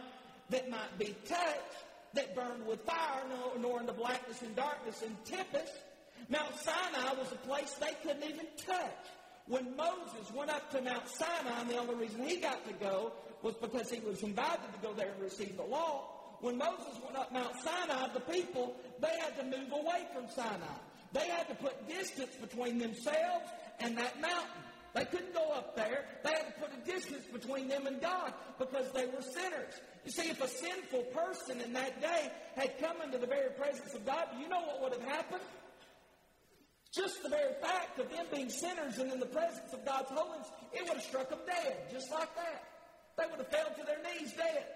that 0.51 0.71
might 0.71 0.99
be 0.99 1.15
touched, 1.27 1.85
that 2.15 2.35
burned 2.35 2.67
with 2.67 2.81
fire, 2.83 3.23
nor, 3.29 3.59
nor 3.59 3.83
the 3.83 3.93
blackness 3.93 4.43
and 4.43 4.55
darkness 4.55 5.03
and 5.03 5.17
tempest. 5.25 5.73
Mount 6.29 6.55
Sinai 6.57 7.15
was 7.19 7.33
a 7.33 7.47
place 7.47 7.75
they 7.75 7.95
couldn't 8.03 8.29
even 8.29 8.47
touch. 8.67 9.07
When 9.47 9.77
Moses 9.77 10.33
went 10.35 10.51
up 10.51 10.71
to 10.71 10.81
Mount 10.81 11.09
Sinai, 11.09 11.61
and 11.61 11.71
the 11.71 11.79
only 11.79 11.95
reason 11.97 12.23
he 12.23 12.37
got 12.37 12.67
to 12.67 12.73
go 12.75 13.13
was 13.43 13.55
because 13.55 13.91
he 13.91 14.01
was 14.01 14.23
invited 14.23 14.73
to 14.73 14.87
go 14.87 14.95
there 14.95 15.11
and 15.11 15.21
receive 15.21 15.57
the 15.57 15.65
law. 15.65 16.37
When 16.41 16.59
Moses 16.59 16.99
went 17.05 17.17
up 17.17 17.33
Mount 17.33 17.55
Sinai, 17.57 18.09
the 18.15 18.21
people, 18.21 18.77
they 19.01 19.17
had 19.19 19.37
to 19.39 19.45
move 19.45 19.73
away 19.73 20.07
from 20.15 20.29
Sinai. 20.29 20.79
They 21.13 21.29
had 21.29 21.49
to 21.49 21.55
put 21.57 21.89
distance 21.89 22.35
between 22.41 22.79
themselves 22.79 23.51
and 23.81 23.99
that 23.99 24.21
mountain. 24.21 24.63
They 24.95 25.05
couldn't 25.07 25.33
go 25.33 25.53
up 25.53 25.75
there. 25.75 26.05
They 26.23 26.31
had 26.31 26.47
to 26.47 26.53
put 26.61 26.71
a 26.73 26.91
distance 26.91 27.25
between 27.33 27.69
them 27.69 27.87
and 27.87 28.01
God 28.01 28.35
because 28.59 28.91
they 28.93 29.07
were 29.07 29.23
sinners. 29.23 29.75
You 30.05 30.13
see, 30.13 30.29
if 30.29 30.43
a 30.43 30.49
sinful 30.49 31.03
person 31.15 31.61
in 31.61 31.73
that 31.73 32.01
day 32.01 32.31
had 32.57 32.79
come 32.79 33.01
into 33.03 33.19
the 33.19 33.27
very 33.27 33.51
presence 33.51 33.95
of 33.95 34.05
God, 34.05 34.27
you 34.39 34.49
know 34.49 34.61
what 34.61 34.83
would 34.83 35.01
have 35.01 35.09
happened? 35.09 35.43
Just 36.93 37.23
the 37.23 37.31
very 37.31 37.55
fact 37.63 37.99
of 37.99 38.11
them 38.11 38.27
being 38.35 38.51
sinners 38.51 38.99
and 38.99 39.11
in 39.11 39.19
the 39.19 39.27
presence 39.27 39.73
of 39.73 39.85
God's 39.87 40.11
holiness, 40.11 40.49
it 40.75 40.83
would 40.83 40.95
have 40.95 41.03
struck 41.03 41.31
them 41.31 41.39
dead, 41.47 41.89
just 41.91 42.11
like 42.11 42.35
that. 42.37 42.65
They 43.17 43.25
would 43.31 43.39
have 43.39 43.49
fell 43.49 43.73
to 43.75 43.87
their 43.87 44.03
knees 44.03 44.35
dead. 44.35 44.67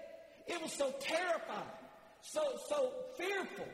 It 0.47 0.59
was 0.61 0.73
so 0.73 0.95
terrifying, 0.99 1.77
so, 2.21 2.41
so 2.69 2.91
fearful 3.17 3.67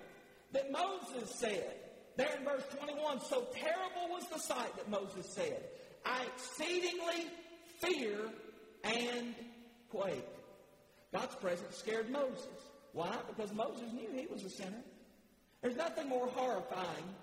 that 0.52 0.72
Moses 0.72 1.34
said, 1.36 1.76
there 2.18 2.36
in 2.38 2.44
verse 2.44 2.64
21, 2.78 3.22
so 3.22 3.48
terrible 3.54 4.10
was 4.10 4.28
the 4.28 4.40
sight 4.40 4.76
that 4.76 4.90
Moses 4.90 5.34
said, 5.34 5.64
I 6.06 6.26
exceedingly 6.36 7.28
fear 7.80 8.18
and 8.84 9.36
quake. 9.90 10.28
God's 11.12 11.36
presence 11.36 11.78
scared 11.78 12.10
Moses. 12.10 12.48
Why? 12.94 13.16
Because 13.28 13.54
Moses 13.54 13.92
knew 13.94 14.10
he 14.14 14.28
was 14.28 14.44
a 14.44 14.50
sinner. 14.50 14.84
There's 15.62 15.76
nothing 15.76 16.10
more 16.10 16.28
horrifying 16.28 17.16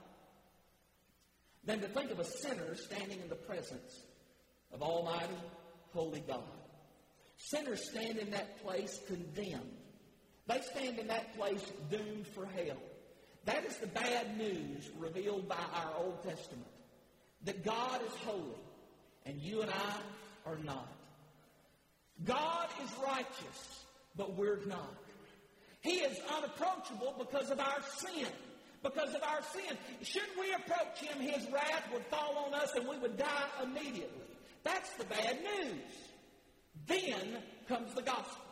than 1.64 1.80
to 1.80 1.88
think 1.88 2.10
of 2.10 2.18
a 2.18 2.24
sinner 2.24 2.74
standing 2.74 3.20
in 3.20 3.28
the 3.28 3.34
presence 3.34 4.00
of 4.72 4.82
Almighty, 4.82 5.34
Holy 5.92 6.20
God. 6.20 6.42
Sinners 7.36 7.90
stand 7.90 8.18
in 8.18 8.30
that 8.30 8.62
place 8.62 9.00
condemned. 9.06 9.76
They 10.46 10.60
stand 10.60 10.98
in 10.98 11.08
that 11.08 11.36
place 11.36 11.64
doomed 11.90 12.26
for 12.28 12.46
hell. 12.46 12.76
That 13.44 13.64
is 13.64 13.76
the 13.76 13.86
bad 13.86 14.36
news 14.36 14.90
revealed 14.98 15.48
by 15.48 15.56
our 15.74 15.92
Old 15.98 16.22
Testament. 16.22 16.66
That 17.44 17.64
God 17.64 18.00
is 18.06 18.12
holy 18.24 18.58
and 19.26 19.40
you 19.40 19.62
and 19.62 19.70
I 19.70 20.50
are 20.50 20.58
not. 20.64 20.88
God 22.24 22.68
is 22.82 22.90
righteous, 23.04 23.84
but 24.16 24.36
we're 24.36 24.60
not. 24.66 24.94
He 25.80 26.00
is 26.00 26.18
unapproachable 26.36 27.14
because 27.18 27.50
of 27.50 27.58
our 27.58 27.80
sin. 27.96 28.26
Because 28.82 29.14
of 29.14 29.22
our 29.22 29.40
sin. 29.52 29.76
Should 30.02 30.28
we 30.38 30.52
approach 30.52 30.98
him, 30.98 31.20
his 31.20 31.50
wrath 31.50 31.84
would 31.92 32.04
fall 32.06 32.46
on 32.46 32.54
us 32.54 32.72
and 32.74 32.88
we 32.88 32.98
would 32.98 33.16
die 33.16 33.48
immediately. 33.62 34.26
That's 34.62 34.90
the 34.94 35.04
bad 35.04 35.38
news. 35.42 35.94
Then 36.86 37.42
comes 37.68 37.94
the 37.94 38.02
gospel. 38.02 38.44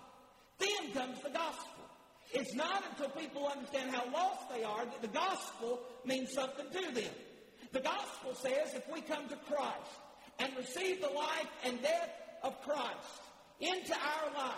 Then 0.59 0.93
comes 0.93 1.21
the 1.23 1.31
gospel. 1.31 1.65
It's 2.33 2.55
not 2.55 2.85
until 2.91 3.09
people 3.11 3.47
understand 3.47 3.91
how 3.91 4.05
lost 4.13 4.51
they 4.55 4.65
are 4.65 4.85
that 4.85 5.01
the 5.01 5.09
gospel 5.09 5.81
means 6.05 6.33
something 6.33 6.67
to 6.71 6.95
them. 6.95 7.13
The 7.73 7.81
gospel 7.81 8.35
says 8.35 8.75
if 8.75 8.85
we 8.93 9.01
come 9.01 9.29
to 9.29 9.37
Christ 9.37 10.01
and 10.39 10.57
receive 10.57 11.01
the 11.01 11.09
life 11.09 11.49
and 11.65 11.81
death 11.83 12.11
of 12.43 12.61
Christ 12.63 13.23
into 13.61 13.93
our 13.93 14.33
life 14.37 14.55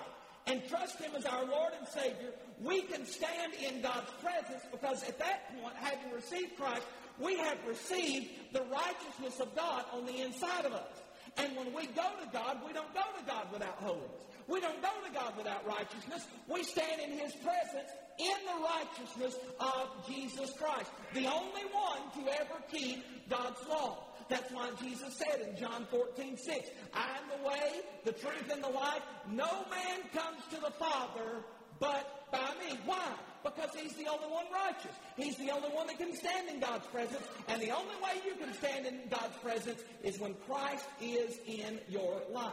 and 0.47 0.67
trust 0.69 0.99
Him 0.99 1.13
as 1.17 1.25
our 1.25 1.45
Lord 1.45 1.73
and 1.79 1.87
Savior, 1.89 2.33
we 2.63 2.83
can 2.83 3.07
stand 3.07 3.53
in 3.55 3.81
God's 3.81 4.11
presence 4.23 4.63
because 4.71 5.03
at 5.05 5.19
that 5.19 5.61
point, 5.61 5.75
having 5.77 6.13
received 6.13 6.57
Christ, 6.57 6.87
we 7.19 7.37
have 7.39 7.59
received 7.67 8.31
the 8.53 8.63
righteousness 8.63 9.41
of 9.41 9.55
God 9.55 9.85
on 9.93 10.07
the 10.07 10.21
inside 10.23 10.65
of 10.65 10.73
us. 10.73 11.03
And 11.37 11.57
when 11.57 11.73
we 11.75 11.87
go 11.87 12.03
to 12.03 12.29
God, 12.33 12.59
we 12.67 12.73
don't 12.73 12.93
go 12.95 13.03
to 13.19 13.25
God 13.27 13.53
without 13.53 13.77
holiness. 13.77 14.27
We 14.49 14.61
don't 14.61 14.83
go 14.83 14.89
to 15.07 15.15
God 15.15 15.37
without 15.37 15.65
righteousness. 15.67 16.27
We 16.49 16.65
stand 16.65 17.01
in 17.01 17.13
His 17.13 17.33
presence 17.35 17.91
in 18.19 18.37
the 18.47 18.65
righteousness 18.65 19.37
of 19.61 19.89
Jesus 20.09 20.51
Christ, 20.59 20.91
the 21.15 21.27
only 21.27 21.63
one 21.73 22.11
to 22.17 22.33
ever 22.33 22.61
keep 22.71 23.05
God's 23.29 23.61
law. 23.69 24.10
That's 24.31 24.51
why 24.53 24.71
Jesus 24.81 25.13
said 25.19 25.47
in 25.47 25.57
John 25.59 25.87
14, 25.91 26.39
6, 26.39 26.71
I 26.95 27.19
am 27.19 27.43
the 27.43 27.49
way, 27.49 27.81
the 28.05 28.13
truth, 28.13 28.51
and 28.51 28.63
the 28.63 28.69
life. 28.69 29.03
No 29.29 29.67
man 29.69 30.01
comes 30.15 30.41
to 30.51 30.61
the 30.61 30.71
Father 30.71 31.43
but 31.81 32.31
by 32.31 32.51
me. 32.61 32.79
Why? 32.87 33.09
Because 33.43 33.71
he's 33.75 33.95
the 33.95 34.07
only 34.07 34.29
one 34.29 34.45
righteous. 34.53 34.95
He's 35.17 35.37
the 35.37 35.51
only 35.51 35.71
one 35.71 35.89
that 35.89 35.99
can 35.99 36.15
stand 36.15 36.49
in 36.49 36.61
God's 36.61 36.87
presence. 36.89 37.27
And 37.49 37.61
the 37.61 37.71
only 37.71 37.95
way 37.97 38.21
you 38.25 38.35
can 38.35 38.55
stand 38.55 38.87
in 38.87 39.01
God's 39.11 39.37
presence 39.43 39.83
is 40.05 40.21
when 40.21 40.35
Christ 40.47 40.87
is 41.01 41.39
in 41.47 41.81
your 41.89 42.23
life. 42.31 42.53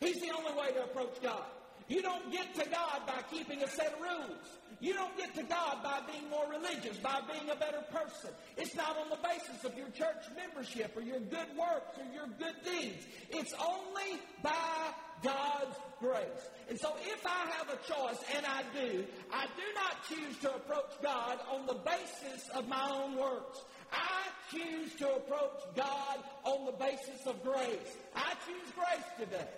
He's 0.00 0.20
the 0.20 0.32
only 0.36 0.52
way 0.60 0.72
to 0.72 0.84
approach 0.84 1.22
God. 1.22 1.44
You 1.90 2.02
don't 2.02 2.30
get 2.30 2.54
to 2.54 2.70
God 2.70 3.02
by 3.04 3.20
keeping 3.32 3.64
a 3.64 3.68
set 3.68 3.94
of 3.94 4.00
rules. 4.00 4.46
You 4.78 4.94
don't 4.94 5.14
get 5.16 5.34
to 5.34 5.42
God 5.42 5.82
by 5.82 5.98
being 6.10 6.30
more 6.30 6.48
religious, 6.48 6.96
by 6.98 7.20
being 7.26 7.50
a 7.50 7.56
better 7.56 7.82
person. 7.90 8.30
It's 8.56 8.76
not 8.76 8.96
on 8.96 9.10
the 9.10 9.16
basis 9.16 9.64
of 9.64 9.76
your 9.76 9.88
church 9.88 10.22
membership 10.36 10.96
or 10.96 11.02
your 11.02 11.18
good 11.18 11.50
works 11.58 11.98
or 11.98 12.06
your 12.14 12.28
good 12.38 12.54
deeds. 12.64 13.04
It's 13.30 13.52
only 13.54 14.20
by 14.40 14.94
God's 15.24 15.76
grace. 15.98 16.48
And 16.68 16.78
so 16.78 16.94
if 17.02 17.26
I 17.26 17.50
have 17.58 17.68
a 17.68 17.92
choice, 17.92 18.22
and 18.36 18.46
I 18.46 18.62
do, 18.72 19.04
I 19.32 19.46
do 19.46 19.66
not 19.74 19.96
choose 20.08 20.38
to 20.42 20.54
approach 20.54 20.92
God 21.02 21.40
on 21.50 21.66
the 21.66 21.74
basis 21.74 22.48
of 22.54 22.68
my 22.68 22.88
own 22.88 23.16
works. 23.16 23.64
I 23.92 24.28
choose 24.52 24.94
to 25.00 25.16
approach 25.16 25.60
God 25.74 26.18
on 26.44 26.66
the 26.66 26.72
basis 26.72 27.26
of 27.26 27.42
grace. 27.42 27.96
I 28.14 28.34
choose 28.46 28.72
grace 28.76 29.28
today. 29.28 29.48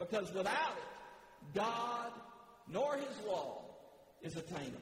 Because 0.00 0.32
without 0.34 0.76
it, 0.76 0.91
God 1.54 2.12
nor 2.68 2.96
his 2.96 3.26
law 3.26 3.62
is 4.22 4.36
attainable. 4.36 4.80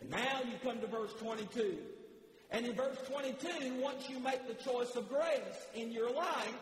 And 0.00 0.10
now 0.10 0.40
you 0.44 0.54
come 0.62 0.80
to 0.80 0.86
verse 0.86 1.12
22. 1.20 1.78
And 2.50 2.66
in 2.66 2.74
verse 2.74 2.98
22, 3.10 3.80
once 3.80 4.08
you 4.08 4.18
make 4.18 4.46
the 4.46 4.54
choice 4.54 4.94
of 4.96 5.08
grace 5.08 5.66
in 5.74 5.92
your 5.92 6.12
life, 6.12 6.54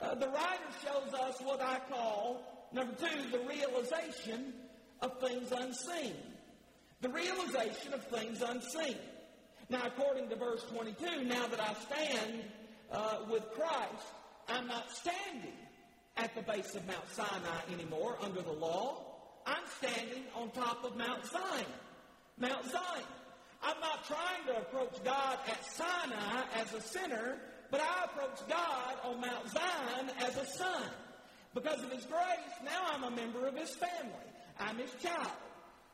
uh, 0.00 0.14
the 0.14 0.28
writer 0.28 0.70
shows 0.82 1.14
us 1.14 1.40
what 1.40 1.60
I 1.60 1.80
call, 1.88 2.68
number 2.72 2.94
two, 2.94 3.30
the 3.30 3.44
realization 3.46 4.54
of 5.00 5.20
things 5.20 5.52
unseen. 5.52 6.14
The 7.00 7.08
realization 7.08 7.92
of 7.92 8.04
things 8.06 8.42
unseen. 8.42 8.96
Now, 9.68 9.82
according 9.86 10.28
to 10.28 10.36
verse 10.36 10.64
22, 10.72 11.24
now 11.24 11.46
that 11.46 11.60
I 11.60 11.74
stand 11.74 12.42
uh, 12.92 13.18
with 13.30 13.50
Christ, 13.52 14.06
I'm 14.48 14.66
not 14.66 14.90
standing 14.90 15.52
at 16.16 16.34
the 16.34 16.42
base 16.42 16.74
of 16.74 16.86
Mount 16.86 17.08
Sinai 17.10 17.60
anymore 17.72 18.16
under 18.22 18.42
the 18.42 18.52
law. 18.52 19.04
I'm 19.46 19.64
standing 19.78 20.24
on 20.34 20.50
top 20.50 20.84
of 20.84 20.96
Mount 20.96 21.24
Zion. 21.26 21.66
Mount 22.38 22.64
Zion. 22.70 23.04
I'm 23.62 23.80
not 23.80 24.06
trying 24.06 24.44
to 24.48 24.58
approach 24.58 25.02
God 25.04 25.38
at 25.48 25.64
Sinai 25.64 26.42
as 26.60 26.72
a 26.74 26.80
sinner. 26.80 27.38
But 27.70 27.80
I 27.80 28.04
approach 28.04 28.38
God 28.48 28.94
on 29.04 29.20
Mount 29.20 29.48
Zion 29.48 30.10
as 30.20 30.36
a 30.36 30.46
son. 30.46 30.84
Because 31.54 31.82
of 31.82 31.90
his 31.90 32.04
grace, 32.04 32.54
now 32.64 32.82
I'm 32.92 33.04
a 33.04 33.10
member 33.10 33.46
of 33.46 33.56
his 33.56 33.70
family. 33.70 34.12
I'm 34.60 34.76
his 34.78 34.90
child. 35.02 35.32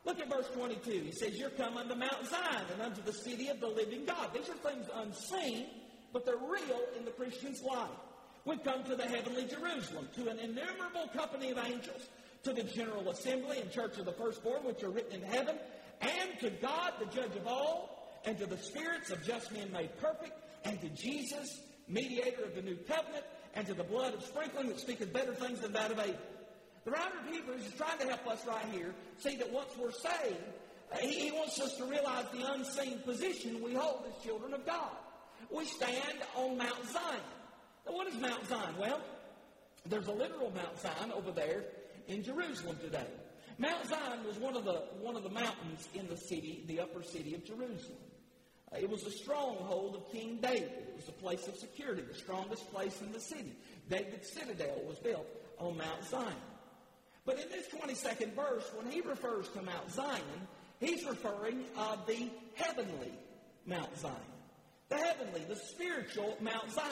Look 0.05 0.19
at 0.19 0.29
verse 0.29 0.47
22. 0.53 0.91
He 0.91 1.11
says, 1.11 1.37
You're 1.37 1.51
come 1.51 1.77
unto 1.77 1.95
Mount 1.95 2.25
Zion 2.27 2.65
and 2.73 2.81
unto 2.81 3.01
the 3.01 3.13
city 3.13 3.49
of 3.49 3.59
the 3.59 3.67
living 3.67 4.05
God. 4.05 4.33
These 4.33 4.49
are 4.49 4.71
things 4.71 4.87
unseen, 4.93 5.67
but 6.11 6.25
they're 6.25 6.35
real 6.37 6.81
in 6.97 7.05
the 7.05 7.11
Christian's 7.11 7.61
life. 7.63 7.89
We've 8.45 8.63
come 8.63 8.83
to 8.85 8.95
the 8.95 9.03
heavenly 9.03 9.45
Jerusalem, 9.45 10.09
to 10.15 10.29
an 10.29 10.39
innumerable 10.39 11.09
company 11.15 11.51
of 11.51 11.59
angels, 11.59 12.09
to 12.43 12.53
the 12.53 12.63
general 12.63 13.09
assembly 13.09 13.59
and 13.59 13.71
church 13.71 13.97
of 13.97 14.05
the 14.05 14.13
firstborn, 14.13 14.63
which 14.63 14.81
are 14.83 14.89
written 14.89 15.21
in 15.21 15.27
heaven, 15.27 15.57
and 16.01 16.39
to 16.39 16.49
God, 16.49 16.93
the 16.99 17.05
judge 17.05 17.35
of 17.35 17.45
all, 17.45 18.19
and 18.25 18.37
to 18.39 18.47
the 18.47 18.57
spirits 18.57 19.11
of 19.11 19.23
just 19.23 19.51
men 19.51 19.71
made 19.71 19.95
perfect, 19.99 20.33
and 20.63 20.81
to 20.81 20.89
Jesus, 20.89 21.61
mediator 21.87 22.43
of 22.43 22.55
the 22.55 22.61
new 22.61 22.77
covenant, 22.87 23.25
and 23.53 23.67
to 23.67 23.73
the 23.73 23.83
blood 23.83 24.13
of 24.13 24.23
sprinkling 24.23 24.67
that 24.69 24.79
speaketh 24.79 25.13
better 25.13 25.35
things 25.35 25.59
than 25.59 25.73
that 25.73 25.91
of 25.91 25.99
Abel. 25.99 26.15
The 26.83 26.91
writer 26.91 27.19
of 27.19 27.31
Hebrews 27.31 27.65
is 27.67 27.73
trying 27.73 27.99
to 27.99 28.07
help 28.07 28.25
us 28.27 28.45
right 28.47 28.65
here 28.71 28.95
see 29.19 29.35
that 29.35 29.51
once 29.51 29.69
we're 29.79 29.91
saved, 29.91 30.37
he 30.99 31.31
wants 31.31 31.59
us 31.61 31.77
to 31.77 31.85
realize 31.85 32.25
the 32.33 32.51
unseen 32.53 32.99
position 32.99 33.61
we 33.61 33.75
hold 33.75 34.03
as 34.07 34.23
children 34.23 34.53
of 34.53 34.65
God. 34.65 34.91
We 35.51 35.65
stand 35.65 36.19
on 36.35 36.57
Mount 36.57 36.85
Zion. 36.91 37.21
Now, 37.85 37.93
what 37.93 38.07
is 38.07 38.15
Mount 38.19 38.47
Zion? 38.47 38.75
Well, 38.79 39.01
there's 39.87 40.07
a 40.07 40.11
literal 40.11 40.51
Mount 40.51 40.79
Zion 40.79 41.11
over 41.11 41.31
there 41.31 41.63
in 42.07 42.23
Jerusalem 42.23 42.77
today. 42.81 43.07
Mount 43.57 43.85
Zion 43.87 44.23
was 44.25 44.37
one 44.37 44.55
of 44.55 44.65
the 44.65 44.83
one 45.01 45.15
of 45.15 45.23
the 45.23 45.29
mountains 45.29 45.87
in 45.93 46.07
the 46.07 46.17
city, 46.17 46.63
the 46.67 46.79
upper 46.79 47.03
city 47.03 47.35
of 47.35 47.45
Jerusalem. 47.45 47.97
Uh, 48.73 48.77
it 48.79 48.89
was 48.89 49.05
a 49.05 49.11
stronghold 49.11 49.95
of 49.95 50.11
King 50.11 50.39
David. 50.41 50.71
It 50.71 50.95
was 50.95 51.07
a 51.07 51.11
place 51.11 51.47
of 51.47 51.55
security, 51.57 52.01
the 52.01 52.13
strongest 52.13 52.71
place 52.71 53.01
in 53.01 53.11
the 53.11 53.19
city. 53.19 53.53
David's 53.89 54.31
citadel 54.31 54.81
was 54.87 54.97
built 54.99 55.27
on 55.59 55.77
Mount 55.77 56.03
Zion. 56.05 56.33
But 57.25 57.39
in 57.39 57.49
this 57.49 57.67
22nd 57.67 58.33
verse, 58.33 58.71
when 58.75 58.89
he 58.91 59.01
refers 59.01 59.47
to 59.49 59.61
Mount 59.61 59.91
Zion, 59.91 60.47
he's 60.79 61.05
referring 61.05 61.65
of 61.77 62.07
the 62.07 62.29
heavenly 62.55 63.11
Mount 63.65 63.95
Zion. 63.97 64.15
The 64.89 64.97
heavenly, 64.97 65.41
the 65.47 65.55
spiritual 65.55 66.37
Mount 66.41 66.71
Zion. 66.71 66.87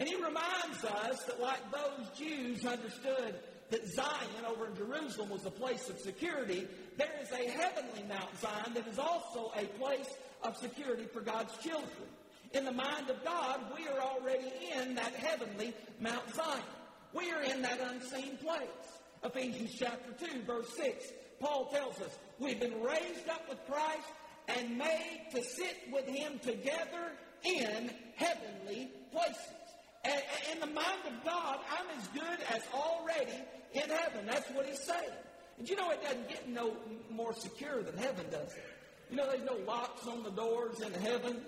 And 0.00 0.08
he 0.08 0.16
reminds 0.16 0.82
us 0.82 1.22
that 1.24 1.40
like 1.40 1.60
those 1.70 2.08
Jews 2.18 2.64
understood 2.64 3.34
that 3.68 3.86
Zion 3.86 4.46
over 4.48 4.66
in 4.66 4.74
Jerusalem 4.74 5.28
was 5.28 5.44
a 5.44 5.50
place 5.50 5.90
of 5.90 5.98
security, 6.00 6.66
there 6.96 7.12
is 7.22 7.30
a 7.30 7.50
heavenly 7.50 8.02
Mount 8.08 8.40
Zion 8.40 8.72
that 8.74 8.88
is 8.88 8.98
also 8.98 9.52
a 9.54 9.66
place 9.78 10.08
of 10.42 10.56
security 10.56 11.04
for 11.12 11.20
God's 11.20 11.54
children. 11.58 12.08
In 12.52 12.64
the 12.64 12.72
mind 12.72 13.10
of 13.10 13.22
God, 13.22 13.60
we 13.76 13.86
are 13.88 14.00
already 14.00 14.50
in 14.74 14.94
that 14.94 15.14
heavenly 15.14 15.74
Mount 16.00 16.34
Zion. 16.34 16.62
We 17.12 17.30
are 17.30 17.42
in 17.42 17.60
that 17.62 17.78
unseen 17.80 18.38
place. 18.38 18.68
Ephesians 19.22 19.76
chapter 19.78 20.12
2, 20.26 20.42
verse 20.46 20.74
6, 20.76 21.04
Paul 21.40 21.66
tells 21.66 22.00
us, 22.00 22.18
We've 22.38 22.58
been 22.58 22.80
raised 22.82 23.28
up 23.28 23.46
with 23.50 23.58
Christ 23.68 24.08
and 24.48 24.78
made 24.78 25.26
to 25.32 25.44
sit 25.44 25.76
with 25.92 26.06
him 26.06 26.38
together 26.38 27.12
in 27.44 27.90
heavenly 28.16 28.90
places. 29.12 29.59
And 30.04 30.22
in 30.52 30.60
the 30.60 30.66
mind 30.66 31.00
of 31.06 31.24
God, 31.24 31.58
I'm 31.70 31.98
as 31.98 32.06
good 32.08 32.38
as 32.54 32.62
already 32.72 33.38
in 33.74 33.88
heaven. 33.88 34.26
That's 34.26 34.48
what 34.50 34.66
he's 34.66 34.82
saying. 34.82 35.10
And 35.58 35.68
you 35.68 35.76
know, 35.76 35.90
it 35.90 36.02
doesn't 36.02 36.28
get 36.28 36.48
no 36.48 36.74
more 37.10 37.34
secure 37.34 37.82
than 37.82 37.96
heaven, 37.96 38.26
does 38.30 38.52
it? 38.54 38.64
You 39.10 39.16
know, 39.16 39.26
there's 39.26 39.44
no 39.44 39.56
locks 39.66 40.06
on 40.06 40.22
the 40.22 40.30
doors 40.30 40.80
in 40.80 40.92
heaven. 40.94 41.42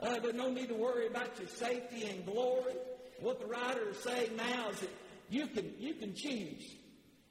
Uh, 0.00 0.18
there's 0.20 0.34
no 0.34 0.50
need 0.50 0.68
to 0.68 0.74
worry 0.74 1.06
about 1.06 1.38
your 1.38 1.48
safety 1.48 2.06
and 2.06 2.24
glory. 2.24 2.74
What 3.20 3.40
the 3.40 3.46
writer 3.46 3.90
is 3.90 3.98
saying 3.98 4.36
now 4.36 4.70
is 4.70 4.80
that 4.80 4.90
you 5.28 5.46
can, 5.48 5.74
you 5.78 5.94
can 5.94 6.14
choose. 6.14 6.74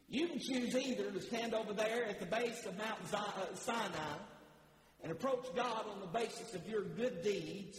You 0.07 0.27
can 0.27 0.39
choose 0.39 0.75
either 0.75 1.09
to 1.11 1.21
stand 1.21 1.53
over 1.53 1.73
there 1.73 2.05
at 2.05 2.19
the 2.19 2.25
base 2.25 2.65
of 2.65 2.77
Mount 2.77 2.99
uh, 3.11 3.55
Sinai 3.55 4.17
and 5.03 5.11
approach 5.11 5.45
God 5.55 5.85
on 5.89 5.99
the 6.01 6.07
basis 6.07 6.53
of 6.53 6.67
your 6.67 6.83
good 6.83 7.23
deeds, 7.23 7.77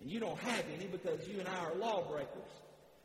and 0.00 0.10
you 0.10 0.20
don't 0.20 0.38
have 0.38 0.64
any 0.76 0.86
because 0.86 1.26
you 1.26 1.40
and 1.40 1.48
I 1.48 1.64
are 1.66 1.74
lawbreakers, 1.74 2.50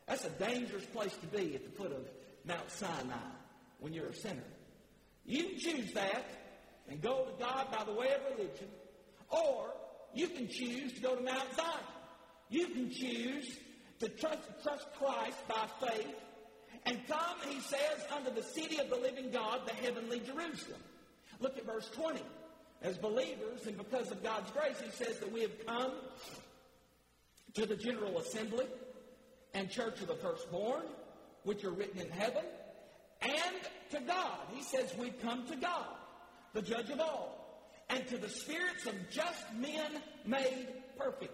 that's 0.06 0.24
a 0.24 0.30
dangerous 0.30 0.84
place 0.86 1.16
to 1.16 1.26
be 1.26 1.54
at 1.54 1.64
the 1.64 1.70
foot 1.70 1.92
of 1.92 2.06
Mount 2.46 2.70
Sinai 2.70 3.14
when 3.80 3.92
you're 3.92 4.08
a 4.08 4.14
sinner. 4.14 4.44
You 5.24 5.44
can 5.44 5.58
choose 5.58 5.92
that 5.92 6.26
and 6.88 7.00
go 7.00 7.24
to 7.24 7.42
God 7.42 7.70
by 7.72 7.84
the 7.84 7.92
way 7.92 8.08
of 8.08 8.36
religion, 8.36 8.68
or 9.30 9.72
you 10.14 10.28
can 10.28 10.48
choose 10.48 10.92
to 10.92 11.00
go 11.00 11.16
to 11.16 11.22
Mount 11.22 11.54
Zion. 11.56 11.84
You 12.50 12.68
can 12.68 12.90
choose 12.90 13.56
to 14.00 14.08
trust, 14.08 14.42
trust 14.62 14.86
Christ 14.98 15.38
by 15.48 15.88
faith 15.88 16.14
and 16.86 17.06
come, 17.08 17.36
he 17.48 17.60
says, 17.60 18.04
under 18.14 18.30
the 18.30 18.42
city 18.42 18.78
of 18.78 18.90
the 18.90 18.96
living 18.96 19.30
God, 19.30 19.62
the 19.66 19.74
heavenly 19.74 20.20
Jerusalem. 20.20 20.80
Look 21.40 21.56
at 21.56 21.64
verse 21.64 21.88
20. 21.94 22.20
As 22.82 22.98
believers, 22.98 23.66
and 23.66 23.78
because 23.78 24.10
of 24.10 24.22
God's 24.22 24.50
grace, 24.50 24.76
he 24.84 24.90
says 24.90 25.18
that 25.20 25.32
we 25.32 25.40
have 25.40 25.66
come 25.66 25.92
to 27.54 27.66
the 27.66 27.76
general 27.76 28.18
assembly 28.18 28.66
and 29.54 29.70
church 29.70 30.00
of 30.00 30.08
the 30.08 30.14
firstborn, 30.14 30.82
which 31.44 31.64
are 31.64 31.70
written 31.70 32.00
in 32.00 32.10
heaven, 32.10 32.44
and 33.22 33.56
to 33.90 34.00
God. 34.00 34.38
He 34.52 34.62
says 34.62 34.92
we've 34.98 35.20
come 35.22 35.46
to 35.46 35.56
God, 35.56 35.86
the 36.52 36.62
judge 36.62 36.90
of 36.90 37.00
all, 37.00 37.70
and 37.88 38.06
to 38.08 38.18
the 38.18 38.28
spirits 38.28 38.86
of 38.86 38.94
just 39.10 39.44
men 39.56 40.02
made 40.26 40.66
perfect. 40.98 41.32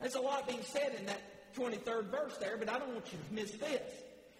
There's 0.00 0.14
a 0.14 0.20
lot 0.20 0.48
being 0.48 0.62
said 0.62 0.96
in 0.98 1.06
that 1.06 1.20
23rd 1.54 2.10
verse 2.10 2.36
there, 2.38 2.56
but 2.56 2.68
I 2.68 2.78
don't 2.78 2.92
want 2.92 3.06
you 3.12 3.18
to 3.28 3.34
miss 3.34 3.52
this. 3.52 3.92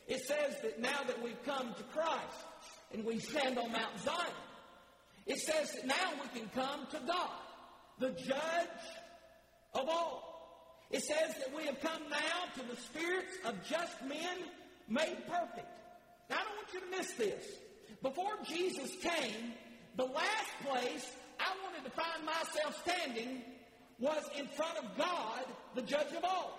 It 0.09 0.25
says 0.25 0.57
that 0.63 0.81
now 0.81 1.03
that 1.07 1.23
we've 1.23 1.43
come 1.45 1.75
to 1.75 1.83
Christ 1.95 2.45
and 2.93 3.05
we 3.05 3.21
stand 3.21 3.59
on 3.59 3.71
Mount 3.71 3.99
Zion, 4.05 4.33
it 5.27 5.39
says 5.39 5.73
that 5.73 5.87
now 5.87 5.95
we 6.21 6.41
can 6.41 6.49
come 6.55 6.87
to 6.91 6.99
God, 7.07 7.31
the 8.01 8.11
judge 8.11 8.81
of 9.75 9.89
all. 9.89 10.30
It 10.90 11.04
says 11.04 11.37
that 11.38 11.54
we 11.56 11.66
have 11.66 11.80
come 11.80 12.02
now 12.11 12.52
to 12.56 12.68
the 12.68 12.80
spirits 12.80 13.32
of 13.44 13.54
just 13.68 14.02
men 14.02 14.38
made 14.88 15.18
perfect. 15.28 15.68
Now, 16.28 16.37
I 16.37 16.44
don't 16.44 16.56
want 16.56 16.75
you 16.75 16.80
to 16.80 16.97
miss 16.97 17.12
this. 17.12 17.44
Before 18.02 18.32
Jesus 18.49 18.90
came, 19.00 19.52
the 19.97 20.04
last 20.04 20.50
place 20.64 21.11
I 21.38 21.52
wanted 21.64 21.85
to 21.85 21.90
find 21.90 22.25
myself 22.25 22.80
standing 22.82 23.42
was 24.00 24.25
in 24.37 24.49
front 24.49 24.78
of 24.78 24.97
God, 24.97 25.44
the 25.75 25.82
judge 25.82 26.12
of 26.16 26.25
all. 26.25 26.59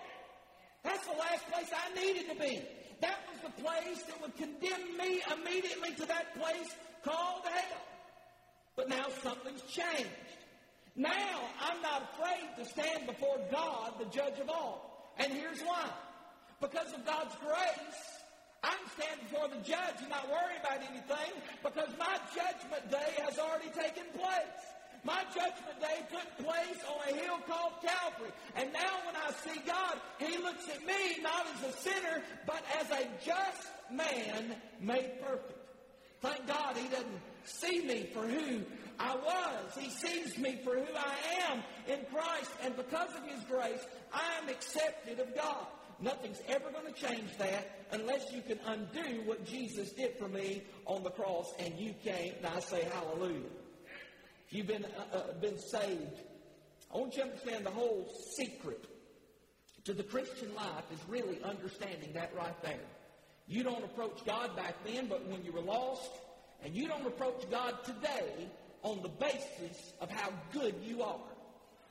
That's 0.84 1.06
the 1.06 1.18
last 1.18 1.48
place 1.52 1.68
I 1.74 1.94
needed 2.00 2.30
to 2.30 2.36
be. 2.36 2.62
That 3.02 3.20
was 3.32 3.52
the 3.52 3.62
place 3.62 4.04
that 4.04 4.22
would 4.22 4.36
condemn 4.38 4.98
me 4.98 5.22
immediately 5.34 5.94
to 5.96 6.06
that 6.06 6.40
place 6.40 6.76
called 7.04 7.42
hell. 7.46 7.82
But 8.76 8.90
now 8.90 9.08
something's 9.24 9.64
changed. 9.64 10.10
Now 10.96 11.40
I'm 11.62 11.82
not 11.82 12.10
afraid 12.14 12.50
to 12.58 12.66
stand 12.66 13.08
before 13.08 13.40
God, 13.52 13.94
the 14.00 14.06
judge 14.06 14.40
of 14.40 14.50
all. 14.50 15.14
And 15.18 15.32
here's 15.32 15.62
why. 15.62 15.90
Because 16.60 16.94
of 16.94 17.06
God's 17.06 17.36
grace, 17.40 18.02
I'm 18.64 18.86
standing 18.94 19.26
before 19.30 19.48
the 19.48 19.64
judge 19.64 19.98
and 20.00 20.10
not 20.10 20.30
worry 20.30 20.58
about 20.60 20.78
anything 20.78 21.42
because 21.64 21.90
my 21.98 22.20
judgment 22.36 22.92
day 22.92 23.24
has 23.26 23.40
already 23.40 23.70
taken 23.70 24.04
place. 24.14 24.62
My 25.04 25.24
judgment 25.34 25.80
day 25.80 26.06
took 26.12 26.46
place 26.46 26.78
on 26.86 27.10
a 27.10 27.18
hill 27.18 27.40
called 27.48 27.74
Calvary. 27.82 28.32
And 28.56 28.72
now 28.72 28.94
when 29.06 29.16
I 29.16 29.32
see 29.32 29.60
God, 29.66 30.00
He 30.20 30.38
looks 30.38 30.70
at 30.70 30.86
me 30.86 31.24
not 31.24 31.48
as 31.56 31.74
a 31.74 31.78
sinner, 31.78 32.22
but 32.46 32.64
as 32.80 32.92
a 32.92 33.08
just 33.26 33.68
man 33.92 34.56
made 34.80 35.20
perfect. 35.22 35.58
Thank 36.22 36.46
God 36.46 36.78
He 36.78 36.88
doesn't 36.90 37.22
see 37.46 37.82
me 37.82 38.10
for 38.14 38.22
who 38.22 38.62
I 39.02 39.16
was. 39.16 39.76
He 39.78 39.90
sees 39.90 40.38
me 40.38 40.60
for 40.64 40.76
who 40.76 40.96
I 40.96 41.50
am 41.50 41.64
in 41.88 42.06
Christ. 42.14 42.52
And 42.64 42.76
because 42.76 43.10
of 43.16 43.28
His 43.28 43.44
grace, 43.46 43.84
I 44.14 44.42
am 44.42 44.50
accepted 44.50 45.20
of 45.20 45.36
God. 45.36 45.66
Nothing's 46.00 46.42
ever 46.48 46.72
going 46.72 46.92
to 46.94 47.08
change 47.08 47.38
that 47.38 47.86
unless 47.92 48.32
you 48.32 48.42
can 48.42 48.60
undo 48.66 49.22
what 49.26 49.46
Jesus 49.46 49.92
did 49.92 50.18
for 50.18 50.28
me 50.28 50.64
on 50.86 51.04
the 51.04 51.12
cross, 51.12 51.52
and 51.60 51.78
you 51.78 51.94
can't. 52.04 52.38
And 52.38 52.48
I 52.48 52.60
say 52.60 52.88
hallelujah. 52.92 53.50
If 54.48 54.54
you've 54.58 54.68
been, 54.68 54.86
uh, 54.86 55.18
uh, 55.18 55.34
been 55.40 55.60
saved, 55.60 56.22
I 56.94 56.98
want 56.98 57.16
you 57.16 57.24
to 57.24 57.30
understand 57.30 57.66
the 57.66 57.72
whole 57.72 58.08
secret 58.36 58.86
to 59.86 59.94
the 59.94 60.04
Christian 60.04 60.54
life 60.56 60.86
is 60.92 61.00
really 61.08 61.42
understanding 61.44 62.14
that 62.14 62.32
right 62.36 62.62
there. 62.64 62.80
You 63.48 63.64
don't 63.64 63.84
approach 63.84 64.26
God 64.26 64.56
back 64.56 64.76
then, 64.86 65.08
but 65.08 65.28
when 65.28 65.44
you 65.44 65.52
were 65.52 65.62
lost, 65.62 66.10
and 66.64 66.76
you 66.76 66.88
don't 66.88 67.06
approach 67.06 67.50
God 67.50 67.84
today 67.84 68.50
on 68.84 69.02
the 69.02 69.10
basis 69.10 69.94
of 70.00 70.10
how 70.10 70.30
good 70.54 70.76
you 70.84 71.04
are. 71.04 71.20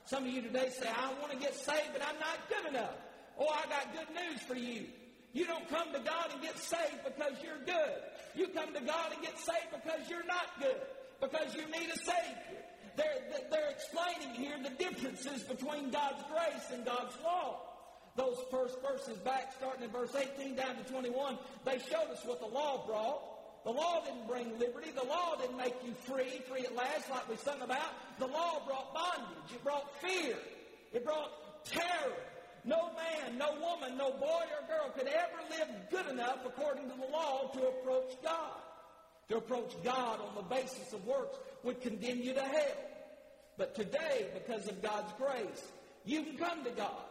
Some 0.05 0.25
of 0.25 0.29
you 0.29 0.41
today 0.41 0.69
say, 0.69 0.89
I 0.89 1.13
want 1.19 1.31
to 1.31 1.37
get 1.37 1.55
saved, 1.55 1.89
but 1.93 2.01
I'm 2.01 2.19
not 2.19 2.49
good 2.49 2.73
enough. 2.73 2.95
Oh, 3.39 3.47
I 3.47 3.67
got 3.69 3.93
good 3.93 4.15
news 4.15 4.41
for 4.41 4.55
you. 4.55 4.85
You 5.33 5.45
don't 5.45 5.67
come 5.69 5.93
to 5.93 5.99
God 5.99 6.31
and 6.33 6.41
get 6.41 6.57
saved 6.57 7.03
because 7.05 7.33
you're 7.43 7.63
good. 7.65 8.01
You 8.35 8.47
come 8.47 8.73
to 8.73 8.81
God 8.81 9.13
and 9.13 9.21
get 9.21 9.37
saved 9.39 9.71
because 9.71 10.09
you're 10.09 10.25
not 10.25 10.47
good, 10.59 10.81
because 11.21 11.55
you 11.55 11.65
need 11.67 11.89
a 11.89 11.97
Savior. 11.97 12.61
They're, 12.97 13.39
they're 13.49 13.71
explaining 13.71 14.35
here 14.35 14.57
the 14.61 14.71
differences 14.71 15.43
between 15.43 15.91
God's 15.91 16.23
grace 16.29 16.67
and 16.73 16.85
God's 16.85 17.15
law. 17.23 17.61
Those 18.17 18.37
first 18.51 18.75
verses 18.81 19.17
back, 19.19 19.53
starting 19.57 19.83
in 19.83 19.89
verse 19.89 20.13
18 20.13 20.55
down 20.55 20.75
to 20.75 20.83
21, 20.91 21.37
they 21.63 21.79
showed 21.79 22.11
us 22.11 22.25
what 22.25 22.41
the 22.41 22.47
law 22.47 22.85
brought. 22.85 23.21
The 23.63 23.71
law 23.71 24.03
didn't 24.03 24.27
bring 24.27 24.57
liberty. 24.57 24.91
The 24.91 25.05
law 25.05 25.35
didn't 25.39 25.57
make 25.57 25.75
you 25.85 25.93
free, 25.93 26.41
free 26.49 26.65
at 26.65 26.75
last, 26.75 27.09
like 27.09 27.29
we 27.29 27.35
sung 27.35 27.61
about. 27.61 27.93
The 28.17 28.27
law 28.27 28.61
brought 28.65 28.93
bondage. 28.93 29.53
It 29.53 29.63
brought 29.63 30.01
fear. 30.01 30.35
It 30.93 31.05
brought 31.05 31.31
terror. 31.65 32.15
No 32.63 32.91
man, 32.93 33.37
no 33.37 33.53
woman, 33.59 33.97
no 33.97 34.11
boy 34.11 34.43
or 34.51 34.67
girl 34.67 34.91
could 34.95 35.07
ever 35.07 35.41
live 35.49 35.67
good 35.89 36.07
enough 36.07 36.39
according 36.45 36.89
to 36.89 36.95
the 36.95 37.11
law 37.11 37.49
to 37.53 37.67
approach 37.67 38.11
God. 38.23 38.61
To 39.29 39.37
approach 39.37 39.73
God 39.83 40.19
on 40.19 40.35
the 40.35 40.55
basis 40.55 40.93
of 40.93 41.05
works 41.05 41.37
would 41.63 41.81
condemn 41.81 42.19
you 42.19 42.33
to 42.33 42.41
hell. 42.41 42.77
But 43.57 43.75
today, 43.75 44.27
because 44.33 44.67
of 44.67 44.81
God's 44.81 45.11
grace, 45.17 45.65
you 46.05 46.23
can 46.23 46.37
come 46.37 46.63
to 46.63 46.71
God. 46.71 47.03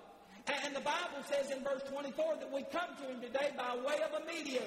And 0.64 0.74
the 0.74 0.80
Bible 0.80 1.22
says 1.28 1.50
in 1.50 1.62
verse 1.62 1.82
24 1.90 2.36
that 2.40 2.52
we 2.52 2.62
come 2.64 2.96
to 3.00 3.04
Him 3.04 3.20
today 3.20 3.50
by 3.56 3.76
way 3.76 3.96
of 4.02 4.22
a 4.22 4.26
mediator. 4.26 4.64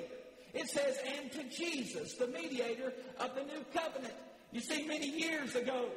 It 0.54 0.70
says, 0.70 0.98
and 1.18 1.32
to 1.32 1.44
Jesus, 1.46 2.13
the 2.13 2.28
mediator 2.28 2.94
of 3.20 3.36
the 3.36 3.44
new 3.44 3.66
covenant. 3.74 4.13
You 4.52 4.62
see, 4.62 4.86
many 4.86 5.08
years 5.08 5.56
ago, 5.56 5.89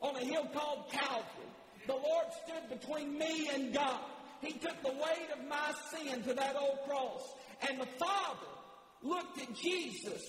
on 0.00 0.16
a 0.16 0.24
hill 0.24 0.46
called 0.52 0.90
Calvary, 0.92 1.48
the 1.86 1.94
Lord 1.94 2.26
stood 2.44 2.80
between 2.80 3.18
me 3.18 3.48
and 3.54 3.72
God. 3.72 4.00
He 4.40 4.52
took 4.52 4.82
the 4.82 4.92
weight 4.92 5.28
of 5.32 5.48
my 5.48 5.72
sin 5.90 6.22
to 6.24 6.34
that 6.34 6.56
old 6.56 6.78
cross. 6.86 7.34
And 7.68 7.80
the 7.80 7.88
Father 7.98 8.46
looked 9.02 9.40
at 9.40 9.54
Jesus 9.54 10.22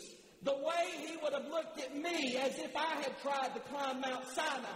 the 0.44 0.54
way 0.54 1.08
he 1.08 1.18
would 1.24 1.34
have 1.34 1.48
looked 1.48 1.80
at 1.80 1.96
me 1.96 2.38
as 2.38 2.58
if 2.60 2.76
I 2.76 3.02
had 3.02 3.20
tried 3.22 3.54
to 3.56 3.60
climb 3.62 4.00
Mount 4.00 4.26
Sinai. 4.28 4.68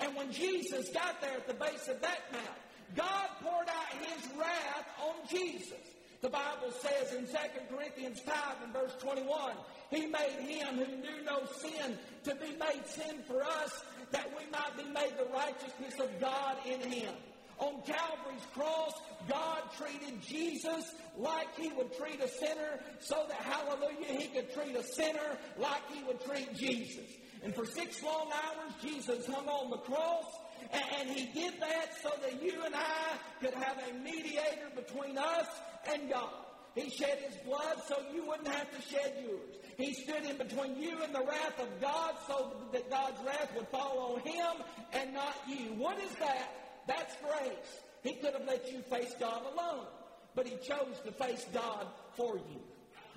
And 0.00 0.16
when 0.16 0.32
Jesus 0.32 0.88
got 0.88 1.20
there 1.20 1.34
at 1.34 1.46
the 1.46 1.54
base 1.54 1.86
of 1.88 2.00
that 2.00 2.20
mount, 2.32 2.58
God 2.96 3.28
poured 3.42 3.68
out 3.68 3.92
his 4.00 4.26
wrath 4.36 4.86
on 5.00 5.28
Jesus. 5.28 5.78
The 6.22 6.30
Bible 6.30 6.70
says 6.80 7.12
in 7.14 7.26
2 7.26 7.32
Corinthians 7.68 8.20
5 8.20 8.34
and 8.62 8.72
verse 8.72 8.94
21, 9.00 9.54
He 9.90 10.06
made 10.06 10.38
him 10.38 10.76
who 10.76 10.96
knew 10.98 11.24
no 11.26 11.44
sin 11.46 11.98
to 12.22 12.34
be 12.36 12.52
made 12.52 12.86
sin 12.86 13.16
for 13.26 13.42
us, 13.42 13.84
that 14.12 14.30
we 14.38 14.48
might 14.52 14.76
be 14.76 14.84
made 14.84 15.18
the 15.18 15.26
righteousness 15.34 15.98
of 15.98 16.20
God 16.20 16.58
in 16.64 16.80
him. 16.80 17.12
On 17.58 17.82
Calvary's 17.82 18.46
cross, 18.54 18.92
God 19.28 19.62
treated 19.76 20.22
Jesus 20.22 20.94
like 21.18 21.52
he 21.56 21.72
would 21.72 21.92
treat 21.96 22.20
a 22.20 22.28
sinner 22.28 22.78
so 23.00 23.24
that, 23.28 23.38
hallelujah, 23.38 24.20
he 24.20 24.28
could 24.28 24.54
treat 24.54 24.76
a 24.76 24.84
sinner 24.84 25.36
like 25.58 25.82
he 25.92 26.04
would 26.04 26.24
treat 26.24 26.54
Jesus. 26.54 27.04
And 27.42 27.52
for 27.52 27.66
six 27.66 28.00
long 28.00 28.30
hours, 28.30 28.72
Jesus 28.80 29.26
hung 29.26 29.48
on 29.48 29.70
the 29.70 29.78
cross, 29.78 30.26
and 30.70 31.10
he 31.10 31.26
did 31.32 31.54
that 31.60 32.00
so 32.00 32.10
that 32.22 32.40
you 32.40 32.62
and 32.64 32.76
I 32.76 33.16
could 33.40 33.54
have 33.54 33.76
a 33.90 33.98
mediator 33.98 34.70
between 34.76 35.18
us 35.18 35.48
and 35.90 36.10
God. 36.10 36.30
He 36.74 36.88
shed 36.88 37.18
his 37.28 37.36
blood 37.44 37.76
so 37.86 37.96
you 38.14 38.26
wouldn't 38.26 38.48
have 38.48 38.70
to 38.70 38.82
shed 38.88 39.14
yours. 39.22 39.56
He 39.76 39.92
stood 39.92 40.24
in 40.24 40.38
between 40.38 40.76
you 40.80 41.02
and 41.02 41.14
the 41.14 41.20
wrath 41.20 41.60
of 41.60 41.68
God 41.80 42.14
so 42.26 42.52
that 42.72 42.88
God's 42.88 43.18
wrath 43.26 43.50
would 43.56 43.68
fall 43.68 44.14
on 44.14 44.20
him 44.20 44.64
and 44.92 45.12
not 45.12 45.36
you. 45.46 45.74
What 45.76 45.98
is 45.98 46.14
that? 46.16 46.48
That's 46.86 47.14
grace. 47.20 47.80
He 48.02 48.14
could 48.14 48.32
have 48.32 48.46
let 48.46 48.72
you 48.72 48.80
face 48.82 49.14
God 49.20 49.42
alone, 49.52 49.86
but 50.34 50.46
he 50.46 50.56
chose 50.56 51.00
to 51.04 51.12
face 51.12 51.46
God 51.52 51.86
for 52.14 52.36
you. 52.36 52.60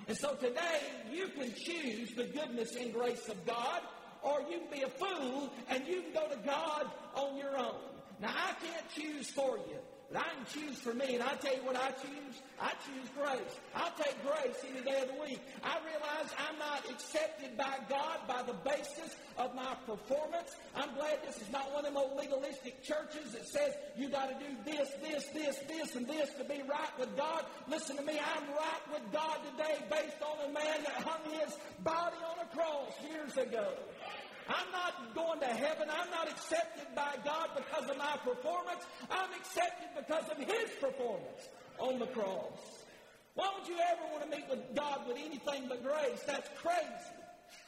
And 0.08 0.16
so 0.16 0.34
today, 0.34 0.80
you 1.10 1.28
can 1.28 1.52
choose 1.54 2.14
the 2.14 2.24
goodness 2.24 2.76
and 2.76 2.92
grace 2.92 3.28
of 3.28 3.44
God, 3.46 3.80
or 4.22 4.40
you 4.50 4.58
can 4.58 4.70
be 4.70 4.82
a 4.82 4.88
fool 4.88 5.50
and 5.68 5.86
you 5.86 6.02
can 6.02 6.12
go 6.12 6.28
to 6.28 6.36
God 6.44 6.90
on 7.14 7.36
your 7.36 7.56
own. 7.56 7.74
Now, 8.20 8.32
I 8.34 8.52
can't 8.64 8.88
choose 8.94 9.30
for 9.30 9.56
you. 9.56 9.78
But 10.12 10.22
I 10.22 10.28
can 10.34 10.46
choose 10.46 10.78
for 10.78 10.94
me, 10.94 11.14
and 11.14 11.22
I 11.22 11.34
tell 11.34 11.54
you 11.54 11.64
what 11.66 11.74
I 11.74 11.90
choose. 11.90 12.38
I 12.60 12.70
choose 12.86 13.10
grace. 13.18 13.54
I'll 13.74 13.92
take 13.98 14.14
grace 14.22 14.56
any 14.70 14.80
day 14.84 15.02
of 15.02 15.08
the 15.08 15.20
week. 15.20 15.40
I 15.64 15.78
realize 15.82 16.30
I'm 16.38 16.58
not 16.58 16.88
accepted 16.88 17.56
by 17.58 17.74
God 17.88 18.20
by 18.28 18.42
the 18.42 18.54
basis 18.62 19.16
of 19.36 19.54
my 19.54 19.74
performance. 19.84 20.54
I'm 20.76 20.94
glad 20.94 21.18
this 21.26 21.42
is 21.42 21.50
not 21.50 21.72
one 21.74 21.84
of 21.84 21.96
old 21.96 22.16
legalistic 22.16 22.82
churches 22.84 23.32
that 23.32 23.48
says 23.48 23.74
you 23.96 24.08
got 24.08 24.28
to 24.28 24.36
do 24.38 24.54
this, 24.64 24.88
this, 25.02 25.26
this, 25.34 25.58
this, 25.66 25.96
and 25.96 26.06
this 26.06 26.30
to 26.38 26.44
be 26.44 26.62
right 26.62 26.94
with 26.98 27.16
God. 27.16 27.44
Listen 27.68 27.96
to 27.96 28.02
me. 28.02 28.18
I'm 28.18 28.46
right 28.54 28.86
with 28.92 29.12
God 29.12 29.38
today 29.56 29.78
based 29.90 30.22
on 30.22 30.50
a 30.50 30.52
man 30.52 30.84
that 30.84 31.02
hung 31.02 31.32
his 31.32 31.56
body 31.82 32.16
on 32.22 32.46
a 32.46 32.56
cross 32.56 32.92
years 33.10 33.36
ago. 33.36 33.72
I'm 34.48 34.70
not 34.72 35.14
going 35.14 35.40
to 35.40 35.46
heaven. 35.46 35.88
I'm 35.90 36.10
not 36.10 36.28
accepted 36.30 36.94
by 36.94 37.14
God 37.24 37.50
because 37.56 37.90
of 37.90 37.98
my 37.98 38.16
performance. 38.24 38.84
I'm 39.10 39.30
accepted 39.38 39.88
because 39.96 40.24
of 40.30 40.38
His 40.38 40.70
performance 40.80 41.48
on 41.78 41.98
the 41.98 42.06
cross. 42.06 42.84
Why 43.34 43.50
would 43.58 43.68
you 43.68 43.76
ever 43.92 44.02
want 44.12 44.30
to 44.30 44.36
meet 44.36 44.48
with 44.48 44.74
God 44.74 45.06
with 45.06 45.18
anything 45.18 45.68
but 45.68 45.82
grace? 45.82 46.22
That's 46.26 46.48
crazy. 46.60 47.12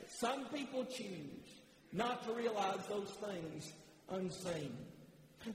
But 0.00 0.10
some 0.10 0.46
people 0.46 0.84
choose 0.84 1.48
not 1.92 2.24
to 2.26 2.32
realize 2.32 2.86
those 2.88 3.10
things 3.10 3.72
unseen. 4.10 4.76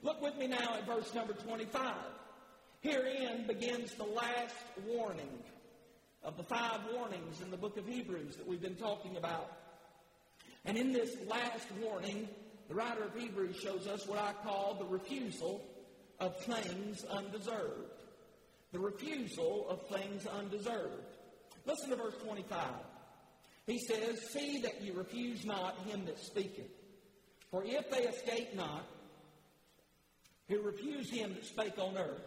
Look 0.02 0.22
with 0.22 0.36
me 0.36 0.46
now 0.46 0.74
at 0.74 0.86
verse 0.86 1.12
number 1.14 1.32
25. 1.32 1.94
Herein 2.80 3.46
begins 3.46 3.94
the 3.94 4.04
last 4.04 4.54
warning 4.86 5.42
of 6.22 6.36
the 6.36 6.42
five 6.42 6.80
warnings 6.94 7.40
in 7.40 7.50
the 7.50 7.56
book 7.56 7.76
of 7.76 7.86
Hebrews 7.86 8.36
that 8.36 8.46
we've 8.46 8.62
been 8.62 8.76
talking 8.76 9.16
about. 9.16 9.50
And 10.64 10.76
in 10.78 10.92
this 10.92 11.16
last 11.28 11.68
warning, 11.82 12.28
the 12.68 12.74
writer 12.74 13.04
of 13.04 13.14
Hebrews 13.14 13.56
shows 13.56 13.86
us 13.86 14.06
what 14.06 14.18
I 14.18 14.32
call 14.42 14.74
the 14.74 14.86
refusal 14.86 15.64
of 16.20 16.36
things 16.44 17.04
undeserved. 17.04 17.90
The 18.72 18.78
refusal 18.78 19.66
of 19.68 19.86
things 19.88 20.26
undeserved. 20.26 21.04
Listen 21.66 21.90
to 21.90 21.96
verse 21.96 22.14
25. 22.24 22.58
He 23.66 23.78
says, 23.78 24.20
See 24.30 24.60
that 24.62 24.82
you 24.82 24.94
refuse 24.94 25.44
not 25.44 25.78
him 25.86 26.04
that 26.06 26.18
speaketh. 26.18 26.70
For 27.50 27.62
if 27.64 27.90
they 27.90 28.04
escape 28.04 28.54
not, 28.54 28.84
who 30.48 30.60
refuse 30.60 31.10
him 31.10 31.34
that 31.34 31.44
spake 31.44 31.78
on 31.78 31.96
earth, 31.96 32.20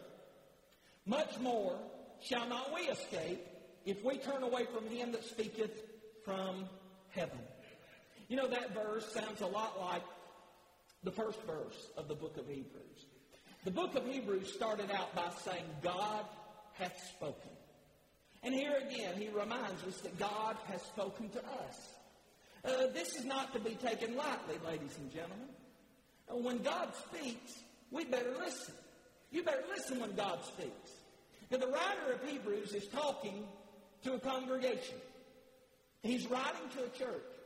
much 1.05 1.37
more 1.39 1.77
shall 2.21 2.47
not 2.47 2.73
we 2.73 2.81
escape 2.81 3.45
if 3.85 4.03
we 4.03 4.17
turn 4.17 4.43
away 4.43 4.65
from 4.65 4.87
him 4.87 5.11
that 5.11 5.23
speaketh 5.23 5.83
from 6.25 6.65
heaven. 7.09 7.39
You 8.27 8.35
know, 8.35 8.47
that 8.47 8.73
verse 8.73 9.11
sounds 9.13 9.41
a 9.41 9.47
lot 9.47 9.79
like 9.79 10.03
the 11.03 11.11
first 11.11 11.41
verse 11.43 11.89
of 11.95 12.07
the 12.07 12.15
book 12.15 12.37
of 12.37 12.47
Hebrews. 12.47 13.05
The 13.63 13.71
book 13.71 13.95
of 13.95 14.05
Hebrews 14.05 14.53
started 14.53 14.91
out 14.91 15.15
by 15.15 15.29
saying, 15.43 15.63
God 15.81 16.25
hath 16.73 16.97
spoken. 17.15 17.51
And 18.43 18.53
here 18.53 18.75
again, 18.75 19.15
he 19.17 19.29
reminds 19.29 19.83
us 19.83 19.99
that 20.01 20.17
God 20.19 20.55
has 20.67 20.81
spoken 20.81 21.29
to 21.29 21.39
us. 21.39 21.89
Uh, 22.63 22.87
this 22.93 23.15
is 23.15 23.25
not 23.25 23.53
to 23.53 23.59
be 23.59 23.75
taken 23.75 24.15
lightly, 24.15 24.55
ladies 24.65 24.95
and 24.97 25.11
gentlemen. 25.11 25.47
Uh, 26.29 26.35
when 26.37 26.59
God 26.59 26.89
speaks, 26.95 27.59
we 27.91 28.03
better 28.05 28.33
listen. 28.39 28.73
You 29.31 29.43
better 29.43 29.63
listen 29.75 29.99
when 29.99 30.15
God 30.15 30.39
speaks. 30.45 30.91
Now, 31.49 31.57
the 31.57 31.67
writer 31.67 32.13
of 32.13 32.29
Hebrews 32.29 32.73
is 32.73 32.87
talking 32.87 33.45
to 34.03 34.13
a 34.13 34.19
congregation. 34.19 34.95
He's 36.03 36.27
writing 36.27 36.69
to 36.75 36.83
a 36.83 36.89
church. 36.89 37.36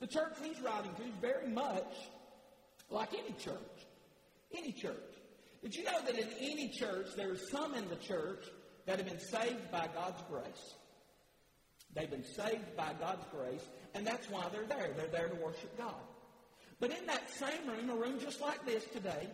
The 0.00 0.06
church 0.06 0.34
he's 0.42 0.60
writing 0.60 0.92
to 0.94 1.02
is 1.02 1.14
very 1.20 1.48
much 1.48 1.92
like 2.90 3.10
any 3.12 3.34
church. 3.38 3.56
Any 4.56 4.72
church. 4.72 4.94
Did 5.62 5.74
you 5.74 5.84
know 5.84 6.00
that 6.04 6.16
in 6.16 6.28
any 6.40 6.68
church, 6.68 7.08
there 7.16 7.32
are 7.32 7.38
some 7.50 7.74
in 7.74 7.88
the 7.88 7.96
church 7.96 8.44
that 8.86 8.98
have 8.98 9.08
been 9.08 9.20
saved 9.20 9.70
by 9.72 9.88
God's 9.94 10.22
grace? 10.30 10.74
They've 11.94 12.10
been 12.10 12.24
saved 12.24 12.76
by 12.76 12.92
God's 13.00 13.24
grace, 13.30 13.66
and 13.94 14.06
that's 14.06 14.30
why 14.30 14.46
they're 14.52 14.66
there. 14.66 14.92
They're 14.96 15.08
there 15.08 15.28
to 15.28 15.34
worship 15.34 15.76
God. 15.76 15.94
But 16.80 16.90
in 16.96 17.06
that 17.06 17.28
same 17.30 17.66
room, 17.66 17.90
a 17.90 17.96
room 17.96 18.20
just 18.20 18.40
like 18.40 18.64
this 18.64 18.84
today, 18.92 19.28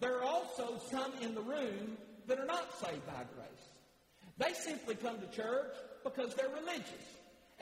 there 0.00 0.18
are 0.18 0.24
also 0.24 0.80
some 0.90 1.12
in 1.20 1.34
the 1.34 1.42
room 1.42 1.96
that 2.26 2.38
are 2.38 2.46
not 2.46 2.76
saved 2.80 3.06
by 3.06 3.22
grace. 3.36 3.68
They 4.38 4.52
simply 4.54 4.96
come 4.96 5.20
to 5.20 5.26
church 5.28 5.74
because 6.02 6.34
they're 6.34 6.48
religious. 6.48 7.06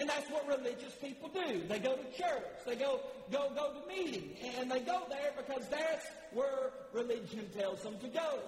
And 0.01 0.09
that's 0.09 0.31
what 0.31 0.49
religious 0.49 0.95
people 0.95 1.29
do. 1.29 1.61
They 1.69 1.79
go 1.79 1.95
to 1.95 2.05
church. 2.17 2.65
They 2.67 2.75
go, 2.75 3.01
go, 3.31 3.51
go 3.55 3.75
to 3.75 3.87
meeting. 3.87 4.35
And 4.57 4.71
they 4.71 4.81
go 4.81 5.03
there 5.11 5.33
because 5.37 5.69
that's 5.69 6.07
where 6.33 6.71
religion 6.95 7.47
tells 7.57 7.83
them 7.83 7.99
to 7.99 8.09
go. 8.09 8.39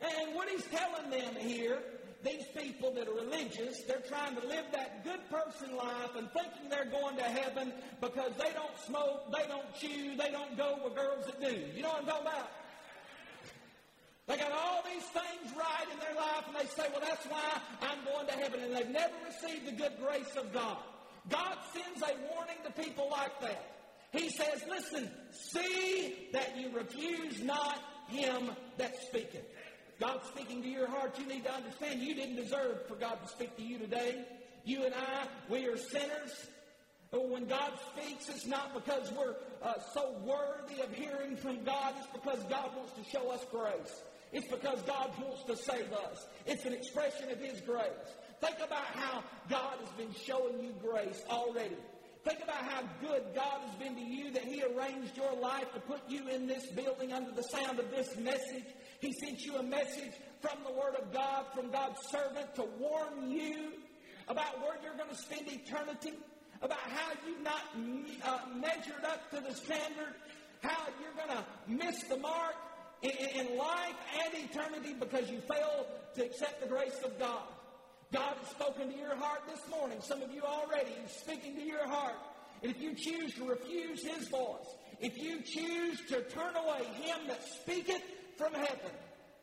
And 0.00 0.34
what 0.34 0.48
he's 0.48 0.64
telling 0.64 1.10
them 1.10 1.34
here, 1.38 1.80
these 2.24 2.44
people 2.56 2.94
that 2.94 3.08
are 3.08 3.14
religious, 3.14 3.82
they're 3.82 4.02
trying 4.08 4.36
to 4.36 4.46
live 4.46 4.64
that 4.72 5.04
good 5.04 5.20
person 5.28 5.76
life 5.76 6.16
and 6.16 6.30
thinking 6.32 6.70
they're 6.70 6.86
going 6.86 7.16
to 7.16 7.24
heaven 7.24 7.70
because 8.00 8.32
they 8.38 8.50
don't 8.54 8.78
smoke, 8.86 9.30
they 9.30 9.46
don't 9.48 9.74
chew, 9.78 10.16
they 10.16 10.30
don't 10.30 10.56
go 10.56 10.78
with 10.82 10.94
girls 10.94 11.26
that 11.26 11.40
do. 11.42 11.62
You 11.76 11.82
know 11.82 11.90
what 11.90 12.00
I'm 12.00 12.06
talking 12.06 12.26
about? 12.26 12.50
They 14.28 14.36
got 14.36 14.52
all 14.52 14.84
these 14.84 15.04
things 15.04 15.56
right 15.56 15.88
in 15.90 15.98
their 15.98 16.14
life, 16.14 16.44
and 16.46 16.56
they 16.56 16.68
say, 16.70 16.86
well, 16.92 17.00
that's 17.00 17.24
why 17.26 17.60
I'm 17.80 18.04
going 18.04 18.26
to 18.26 18.34
heaven. 18.34 18.60
And 18.62 18.76
they've 18.76 18.90
never 18.90 19.14
received 19.26 19.66
the 19.66 19.72
good 19.72 19.92
grace 20.00 20.36
of 20.36 20.52
God. 20.52 20.76
God 21.30 21.56
sends 21.72 22.02
a 22.02 22.14
warning 22.34 22.56
to 22.64 22.70
people 22.72 23.08
like 23.10 23.40
that. 23.40 23.74
He 24.12 24.28
says, 24.28 24.62
listen, 24.68 25.10
see 25.32 26.28
that 26.32 26.58
you 26.58 26.70
refuse 26.76 27.42
not 27.42 27.78
him 28.08 28.50
that 28.76 29.00
speaketh. 29.02 29.44
God's 29.98 30.28
speaking 30.28 30.62
to 30.62 30.68
your 30.68 30.88
heart. 30.88 31.18
You 31.18 31.26
need 31.26 31.44
to 31.44 31.52
understand 31.52 32.00
you 32.00 32.14
didn't 32.14 32.36
deserve 32.36 32.86
for 32.86 32.94
God 32.94 33.18
to 33.22 33.28
speak 33.28 33.56
to 33.56 33.62
you 33.62 33.78
today. 33.78 34.24
You 34.64 34.84
and 34.84 34.94
I, 34.94 35.26
we 35.50 35.66
are 35.66 35.76
sinners. 35.76 36.46
But 37.10 37.28
when 37.30 37.46
God 37.46 37.72
speaks, 37.92 38.28
it's 38.28 38.46
not 38.46 38.74
because 38.74 39.10
we're 39.12 39.34
uh, 39.62 39.74
so 39.94 40.14
worthy 40.22 40.82
of 40.82 40.92
hearing 40.92 41.36
from 41.36 41.64
God. 41.64 41.94
It's 41.98 42.06
because 42.12 42.42
God 42.44 42.76
wants 42.76 42.92
to 42.92 43.04
show 43.10 43.30
us 43.30 43.44
grace. 43.50 44.02
It's 44.32 44.48
because 44.48 44.82
God 44.82 45.10
wants 45.20 45.44
to 45.44 45.56
save 45.56 45.92
us. 45.92 46.26
It's 46.46 46.64
an 46.64 46.72
expression 46.72 47.30
of 47.30 47.38
His 47.38 47.60
grace. 47.60 47.84
Think 48.40 48.56
about 48.56 48.86
how 48.94 49.24
God 49.48 49.78
has 49.80 49.90
been 49.96 50.14
showing 50.14 50.62
you 50.62 50.72
grace 50.80 51.22
already. 51.28 51.76
Think 52.24 52.42
about 52.42 52.62
how 52.62 52.82
good 53.00 53.22
God 53.34 53.60
has 53.64 53.74
been 53.76 53.94
to 53.94 54.00
you 54.00 54.30
that 54.32 54.44
He 54.44 54.62
arranged 54.62 55.16
your 55.16 55.34
life 55.36 55.72
to 55.72 55.80
put 55.80 56.00
you 56.08 56.28
in 56.28 56.46
this 56.46 56.66
building 56.66 57.12
under 57.12 57.30
the 57.30 57.42
sound 57.42 57.78
of 57.78 57.90
this 57.90 58.16
message. 58.16 58.64
He 59.00 59.12
sent 59.12 59.40
you 59.40 59.56
a 59.56 59.62
message 59.62 60.12
from 60.40 60.58
the 60.64 60.72
Word 60.72 60.94
of 61.00 61.12
God, 61.12 61.46
from 61.54 61.70
God's 61.70 62.00
servant 62.08 62.54
to 62.56 62.64
warn 62.78 63.30
you 63.30 63.72
about 64.28 64.60
where 64.60 64.76
you're 64.82 64.96
going 64.96 65.08
to 65.08 65.16
spend 65.16 65.48
eternity, 65.48 66.12
about 66.60 66.78
how 66.78 67.12
you've 67.26 67.42
not 67.42 67.62
uh, 68.24 68.38
measured 68.54 69.04
up 69.04 69.30
to 69.30 69.40
the 69.40 69.54
standard, 69.54 70.14
how 70.60 70.86
you're 71.00 71.26
going 71.26 71.38
to 71.38 71.84
miss 71.86 72.02
the 72.04 72.18
mark, 72.18 72.54
in, 73.02 73.56
life 73.56 73.94
and 74.24 74.44
eternity 74.44 74.94
because 74.98 75.30
you 75.30 75.40
failed 75.40 75.86
to 76.14 76.24
accept 76.24 76.60
the 76.60 76.68
grace 76.68 76.98
of 77.04 77.18
God. 77.18 77.42
God 78.12 78.36
has 78.40 78.48
spoken 78.50 78.90
to 78.90 78.98
your 78.98 79.14
heart 79.16 79.42
this 79.48 79.60
morning. 79.70 79.98
Some 80.00 80.22
of 80.22 80.32
you 80.32 80.42
already, 80.42 80.90
He's 81.02 81.12
speaking 81.12 81.54
to 81.56 81.62
your 81.62 81.86
heart. 81.86 82.16
And 82.62 82.70
if 82.70 82.80
you 82.80 82.94
choose 82.94 83.34
to 83.34 83.44
refuse 83.44 84.02
His 84.02 84.28
voice, 84.28 84.66
if 85.00 85.16
you 85.18 85.42
choose 85.42 86.00
to 86.08 86.22
turn 86.22 86.56
away 86.56 86.84
Him 87.02 87.28
that 87.28 87.44
speaketh 87.44 88.02
from 88.36 88.54
heaven, 88.54 88.92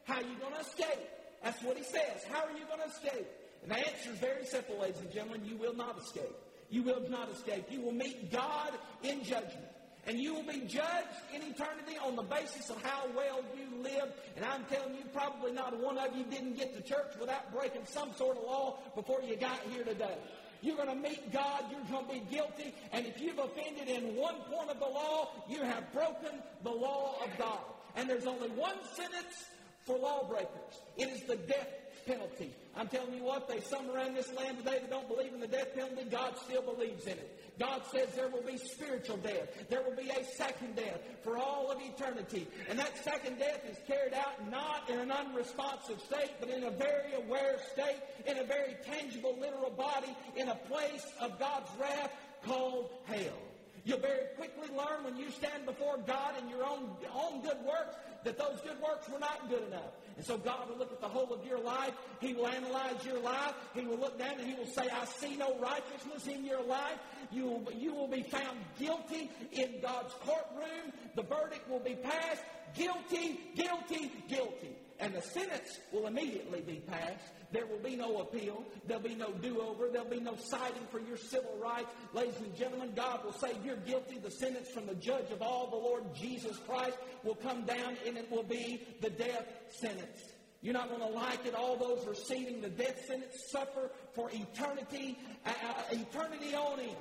how 0.05 0.15
are 0.15 0.23
you 0.23 0.35
going 0.41 0.53
to 0.53 0.59
escape? 0.59 1.07
That's 1.43 1.61
what 1.63 1.77
He 1.77 1.83
says. 1.83 2.23
How 2.31 2.43
are 2.43 2.57
you 2.57 2.65
going 2.65 2.81
to 2.81 2.87
escape? 2.87 3.27
And 3.61 3.71
the 3.71 3.77
answer 3.77 4.11
is 4.11 4.19
very 4.19 4.45
simple, 4.45 4.79
ladies 4.79 4.99
and 4.99 5.11
gentlemen. 5.11 5.45
You 5.45 5.57
will 5.57 5.75
not 5.75 5.97
escape. 5.99 6.35
You 6.69 6.83
will 6.83 7.07
not 7.09 7.31
escape. 7.31 7.65
You 7.69 7.81
will 7.81 7.93
meet 7.93 8.31
God 8.31 8.71
in 9.03 9.23
judgment. 9.23 9.65
And 10.07 10.19
you 10.19 10.35
will 10.35 10.43
be 10.43 10.59
judged 10.61 11.17
in 11.33 11.41
eternity 11.41 11.97
on 12.05 12.15
the 12.15 12.21
basis 12.21 12.69
of 12.69 12.81
how 12.83 13.05
well 13.15 13.39
you 13.57 13.81
live. 13.81 14.13
And 14.35 14.45
I'm 14.45 14.63
telling 14.65 14.93
you, 14.93 15.01
probably 15.13 15.51
not 15.51 15.77
one 15.79 15.97
of 15.97 16.15
you 16.15 16.23
didn't 16.25 16.57
get 16.57 16.75
to 16.75 16.81
church 16.81 17.13
without 17.19 17.51
breaking 17.51 17.85
some 17.85 18.13
sort 18.13 18.37
of 18.37 18.43
law 18.43 18.77
before 18.95 19.21
you 19.23 19.35
got 19.35 19.59
here 19.71 19.83
today. 19.83 20.17
You're 20.61 20.75
going 20.75 20.89
to 20.89 20.95
meet 20.95 21.31
God. 21.31 21.65
You're 21.71 21.81
going 21.91 22.05
to 22.05 22.13
be 22.13 22.35
guilty. 22.35 22.73
And 22.91 23.05
if 23.05 23.19
you've 23.19 23.39
offended 23.39 23.87
in 23.87 24.15
one 24.15 24.35
point 24.51 24.69
of 24.69 24.79
the 24.79 24.85
law, 24.85 25.29
you 25.49 25.61
have 25.63 25.91
broken 25.91 26.41
the 26.63 26.71
law 26.71 27.15
of 27.23 27.29
God. 27.37 27.59
And 27.95 28.09
there's 28.09 28.25
only 28.25 28.49
one 28.49 28.75
sentence 28.95 29.45
for 29.85 29.97
lawbreakers. 29.97 30.81
It 30.97 31.09
is 31.09 31.21
the 31.23 31.35
death 31.35 31.69
penalty. 32.05 32.53
I'm 32.75 32.87
telling 32.87 33.13
you 33.13 33.23
what, 33.23 33.47
there's 33.47 33.65
some 33.65 33.89
around 33.89 34.15
this 34.15 34.31
land 34.33 34.57
today 34.57 34.79
that 34.81 34.89
don't 34.89 35.07
believe 35.07 35.33
in 35.33 35.39
the 35.39 35.47
death 35.47 35.73
penalty. 35.73 36.03
God 36.09 36.35
still 36.45 36.61
believes 36.61 37.05
in 37.05 37.13
it. 37.13 37.34
God 37.59 37.81
says 37.91 38.09
there 38.15 38.27
will 38.27 38.41
be 38.41 38.57
spiritual 38.57 39.17
death. 39.17 39.47
There 39.69 39.81
will 39.81 39.95
be 39.95 40.09
a 40.09 40.23
second 40.35 40.75
death 40.75 40.99
for 41.23 41.37
all 41.37 41.71
of 41.71 41.79
eternity. 41.81 42.47
And 42.69 42.77
that 42.79 42.97
second 43.03 43.39
death 43.39 43.61
is 43.69 43.77
carried 43.87 44.13
out 44.13 44.49
not 44.51 44.89
in 44.89 44.99
an 44.99 45.11
unresponsive 45.11 45.99
state, 46.01 46.31
but 46.39 46.49
in 46.49 46.63
a 46.63 46.71
very 46.71 47.13
aware 47.15 47.57
state, 47.71 48.01
in 48.25 48.37
a 48.37 48.43
very 48.43 48.75
tangible, 48.85 49.37
literal 49.39 49.71
body, 49.71 50.15
in 50.35 50.49
a 50.49 50.55
place 50.55 51.05
of 51.21 51.39
God's 51.39 51.69
wrath 51.79 52.11
called 52.45 52.89
hell. 53.05 53.39
You'll 53.85 53.99
very 53.99 54.25
quickly 54.35 54.67
learn 54.75 55.03
when 55.03 55.15
you 55.15 55.29
stand 55.29 55.67
before 55.67 55.99
God 56.07 56.33
in 56.41 56.49
your 56.49 56.65
own, 56.65 56.89
own 57.13 57.41
good 57.41 57.57
works 57.63 57.95
that 58.25 58.37
those 58.37 58.59
good 58.61 58.81
works 58.81 59.07
were 59.07 59.19
not 59.19 59.49
good 59.49 59.63
enough. 59.67 59.93
And 60.17 60.25
so 60.25 60.37
God 60.37 60.69
will 60.69 60.77
look 60.77 60.91
at 60.91 60.99
the 60.99 61.07
whole 61.07 61.31
of 61.33 61.45
your 61.45 61.59
life. 61.59 61.93
He 62.19 62.33
will 62.33 62.47
analyze 62.47 63.05
your 63.05 63.19
life. 63.19 63.53
He 63.73 63.85
will 63.85 63.97
look 63.97 64.17
down 64.19 64.39
and 64.39 64.47
he 64.47 64.55
will 64.55 64.65
say, 64.65 64.89
I 64.89 65.05
see 65.05 65.37
no 65.37 65.57
righteousness 65.59 66.27
in 66.27 66.43
your 66.43 66.63
life. 66.63 66.97
You 67.31 67.45
will, 67.45 67.71
you 67.73 67.93
will 67.93 68.07
be 68.07 68.23
found 68.23 68.57
guilty 68.79 69.29
in 69.51 69.79
God's 69.81 70.13
courtroom. 70.25 70.91
The 71.15 71.23
verdict 71.23 71.69
will 71.69 71.79
be 71.79 71.95
passed. 71.95 72.41
Guilty, 72.75 73.39
guilty, 73.55 74.11
guilty. 74.27 74.75
And 74.99 75.13
the 75.13 75.21
sentence 75.21 75.79
will 75.91 76.07
immediately 76.07 76.61
be 76.61 76.81
passed. 76.87 77.25
There 77.51 77.65
will 77.65 77.79
be 77.79 77.95
no 77.95 78.19
appeal. 78.19 78.63
There'll 78.87 79.03
be 79.03 79.15
no 79.15 79.31
do-over. 79.31 79.89
There'll 79.91 80.09
be 80.09 80.19
no 80.19 80.35
citing 80.37 80.87
for 80.89 80.99
your 80.99 81.17
civil 81.17 81.57
rights. 81.61 81.91
Ladies 82.13 82.37
and 82.39 82.55
gentlemen, 82.55 82.93
God 82.95 83.23
will 83.23 83.33
say 83.33 83.51
you're 83.63 83.75
guilty. 83.75 84.17
The 84.17 84.31
sentence 84.31 84.69
from 84.69 84.85
the 84.85 84.95
judge 84.95 85.31
of 85.31 85.41
all, 85.41 85.69
the 85.69 85.75
Lord 85.75 86.03
Jesus 86.15 86.57
Christ, 86.67 86.97
will 87.23 87.35
come 87.35 87.65
down 87.65 87.97
and 88.05 88.17
it 88.17 88.31
will 88.31 88.43
be 88.43 88.87
the 89.01 89.09
death 89.09 89.45
sentence. 89.69 90.31
You're 90.61 90.73
not 90.73 90.89
going 90.89 91.01
to 91.01 91.07
like 91.07 91.45
it. 91.45 91.53
All 91.53 91.77
those 91.77 92.07
receiving 92.07 92.61
the 92.61 92.69
death 92.69 93.05
sentence 93.05 93.35
suffer 93.51 93.91
for 94.13 94.29
eternity, 94.31 95.19
uh, 95.45 95.49
uh 95.49 95.83
eternity 95.91 96.55
on 96.55 96.79
end. 96.79 96.95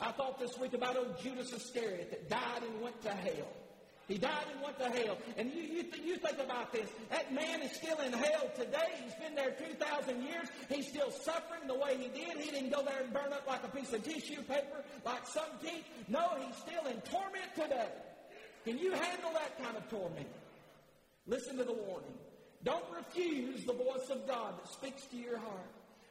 I 0.00 0.10
thought 0.12 0.38
this 0.38 0.58
week 0.58 0.74
about 0.74 0.96
old 0.96 1.20
Judas 1.22 1.52
Iscariot 1.52 2.10
that 2.10 2.28
died 2.28 2.62
and 2.62 2.80
went 2.82 3.00
to 3.02 3.10
hell. 3.10 3.48
He 4.08 4.18
died 4.18 4.44
and 4.52 4.62
went 4.62 4.78
to 4.78 4.90
hell. 4.90 5.16
And 5.36 5.52
you, 5.52 5.62
you, 5.62 5.82
th- 5.84 6.02
you 6.04 6.16
think 6.16 6.38
about 6.38 6.72
this. 6.72 6.90
That 7.10 7.32
man 7.32 7.62
is 7.62 7.72
still 7.72 7.98
in 8.00 8.12
hell 8.12 8.50
today. 8.56 8.98
He's 9.04 9.14
been 9.14 9.34
there 9.34 9.52
2,000 9.52 10.22
years. 10.22 10.48
He's 10.68 10.88
still 10.88 11.10
suffering 11.10 11.66
the 11.66 11.74
way 11.74 11.96
he 11.96 12.08
did. 12.08 12.36
He 12.38 12.50
didn't 12.50 12.70
go 12.70 12.82
there 12.82 13.00
and 13.02 13.12
burn 13.12 13.32
up 13.32 13.46
like 13.46 13.62
a 13.64 13.68
piece 13.68 13.92
of 13.92 14.02
tissue 14.04 14.42
paper, 14.42 14.84
like 15.04 15.26
some 15.26 15.50
teeth. 15.62 15.84
No, 16.08 16.28
he's 16.44 16.56
still 16.56 16.84
in 16.90 17.00
torment 17.02 17.54
today. 17.54 17.88
Can 18.64 18.78
you 18.78 18.92
handle 18.92 19.30
that 19.34 19.62
kind 19.62 19.76
of 19.76 19.88
torment? 19.88 20.28
Listen 21.26 21.56
to 21.58 21.64
the 21.64 21.72
warning. 21.72 22.14
Don't 22.64 22.84
refuse 22.94 23.64
the 23.64 23.72
voice 23.72 24.08
of 24.10 24.26
God 24.26 24.54
that 24.58 24.72
speaks 24.72 25.06
to 25.06 25.16
your 25.16 25.38
heart. 25.38 25.70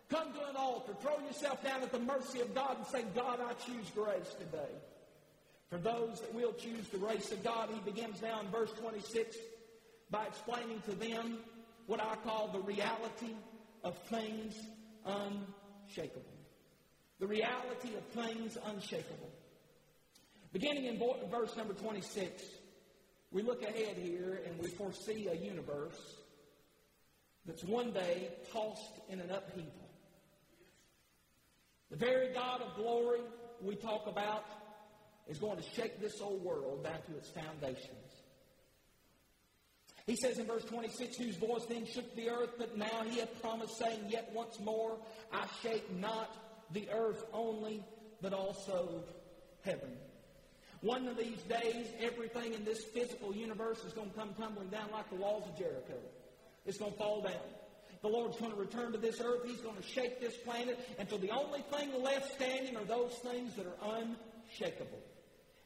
Come 0.10 0.34
to 0.34 0.50
an 0.50 0.56
altar. 0.58 0.94
Throw 1.02 1.20
yourself 1.26 1.64
down 1.64 1.82
at 1.82 1.92
the 1.92 2.00
mercy 2.00 2.42
of 2.42 2.54
God 2.54 2.78
and 2.78 2.88
say, 2.88 3.06
God, 3.16 3.40
I 3.40 3.54
choose 3.54 3.90
grace 3.96 4.34
today. 4.38 4.72
For 5.72 5.78
those 5.78 6.20
that 6.20 6.36
will 6.36 6.52
choose 6.52 6.90
the 6.90 6.98
grace 6.98 7.32
of 7.32 7.42
God, 7.46 7.70
he 7.74 7.80
begins 7.90 8.22
now 8.22 8.42
in 8.42 8.48
verse 8.50 8.72
26 8.82 9.38
by 10.10 10.26
explaining 10.26 10.82
to 10.82 10.92
them 10.92 11.38
what 11.88 12.02
I 12.02 12.16
call 12.26 12.50
the 12.50 12.60
reality 12.60 13.34
of 13.82 13.98
things 14.10 14.54
unshakable. 15.06 16.26
The 17.20 17.28
reality 17.28 17.96
of 17.96 18.04
things 18.08 18.58
unshakable. 18.66 19.30
Beginning 20.52 20.86
in 20.86 21.02
verse 21.32 21.56
number 21.56 21.74
26, 21.74 22.44
we 23.32 23.42
look 23.42 23.64
ahead 23.64 23.96
here 23.96 24.42
and 24.46 24.60
we 24.60 24.68
foresee 24.72 25.30
a 25.30 25.36
universe 25.36 26.18
that's 27.46 27.64
one 27.64 27.92
day 27.94 28.28
tossed 28.52 29.00
in 29.08 29.22
an 29.22 29.32
upheaval. 29.32 29.90
The 31.90 31.96
very 31.96 32.34
God 32.34 32.62
of 32.62 32.76
glory 32.76 33.22
we 33.62 33.76
talk 33.76 34.08
about 34.08 34.44
is 35.28 35.38
going 35.38 35.58
to 35.58 35.64
shake 35.76 36.00
this 36.00 36.20
old 36.22 36.44
world 36.44 36.84
down 36.84 37.02
to 37.08 37.18
its 37.18 37.30
foundations. 37.30 38.12
He 40.06 40.16
says 40.16 40.40
in 40.40 40.48
verse 40.48 40.64
26, 40.66 41.18
whose 41.18 41.36
voice 41.36 41.66
then 41.70 41.86
shook 41.86 42.16
the 42.16 42.30
earth, 42.30 42.52
but 42.58 42.78
now 42.78 43.04
he 43.08 43.20
hath 43.20 43.42
promised, 43.42 43.78
saying, 43.78 44.06
Yet 44.10 44.32
once 44.34 44.60
more 44.60 44.98
I 45.32 45.46
shake 45.62 45.90
not 45.96 46.36
the 46.74 46.90
earth 46.92 47.24
only, 47.34 47.84
but 48.22 48.34
also 48.34 49.04
heaven. 49.64 49.92
One 50.82 51.08
of 51.08 51.18
these 51.18 51.42
days, 51.44 51.88
everything 52.00 52.54
in 52.54 52.66
this 52.66 52.84
physical 52.86 53.36
universe 53.36 53.84
is 53.86 53.94
going 53.94 54.10
to 54.10 54.16
come 54.16 54.34
tumbling 54.34 54.70
down 54.70 54.90
like 54.92 55.10
the 55.10 55.16
walls 55.16 55.48
of 55.48 55.58
Jericho. 55.58 55.98
It's 56.66 56.78
going 56.78 56.92
to 56.92 56.98
fall 56.98 57.22
down. 57.22 57.34
The 58.02 58.08
Lord's 58.08 58.38
going 58.38 58.52
to 58.52 58.58
return 58.58 58.92
to 58.94 58.98
this 58.98 59.22
earth. 59.22 59.42
He's 59.46 59.62
going 59.62 59.76
to 59.76 59.84
shake 59.84 60.20
this 60.20 60.36
planet 60.38 60.80
until 60.98 61.20
the 61.20 61.30
only 61.30 61.62
thing 61.72 62.04
left 62.04 62.34
standing 62.34 62.76
are 62.76 62.84
those 62.84 63.14
things 63.24 63.54
that 63.56 63.68
are 63.68 64.00
unshakable. 64.00 65.00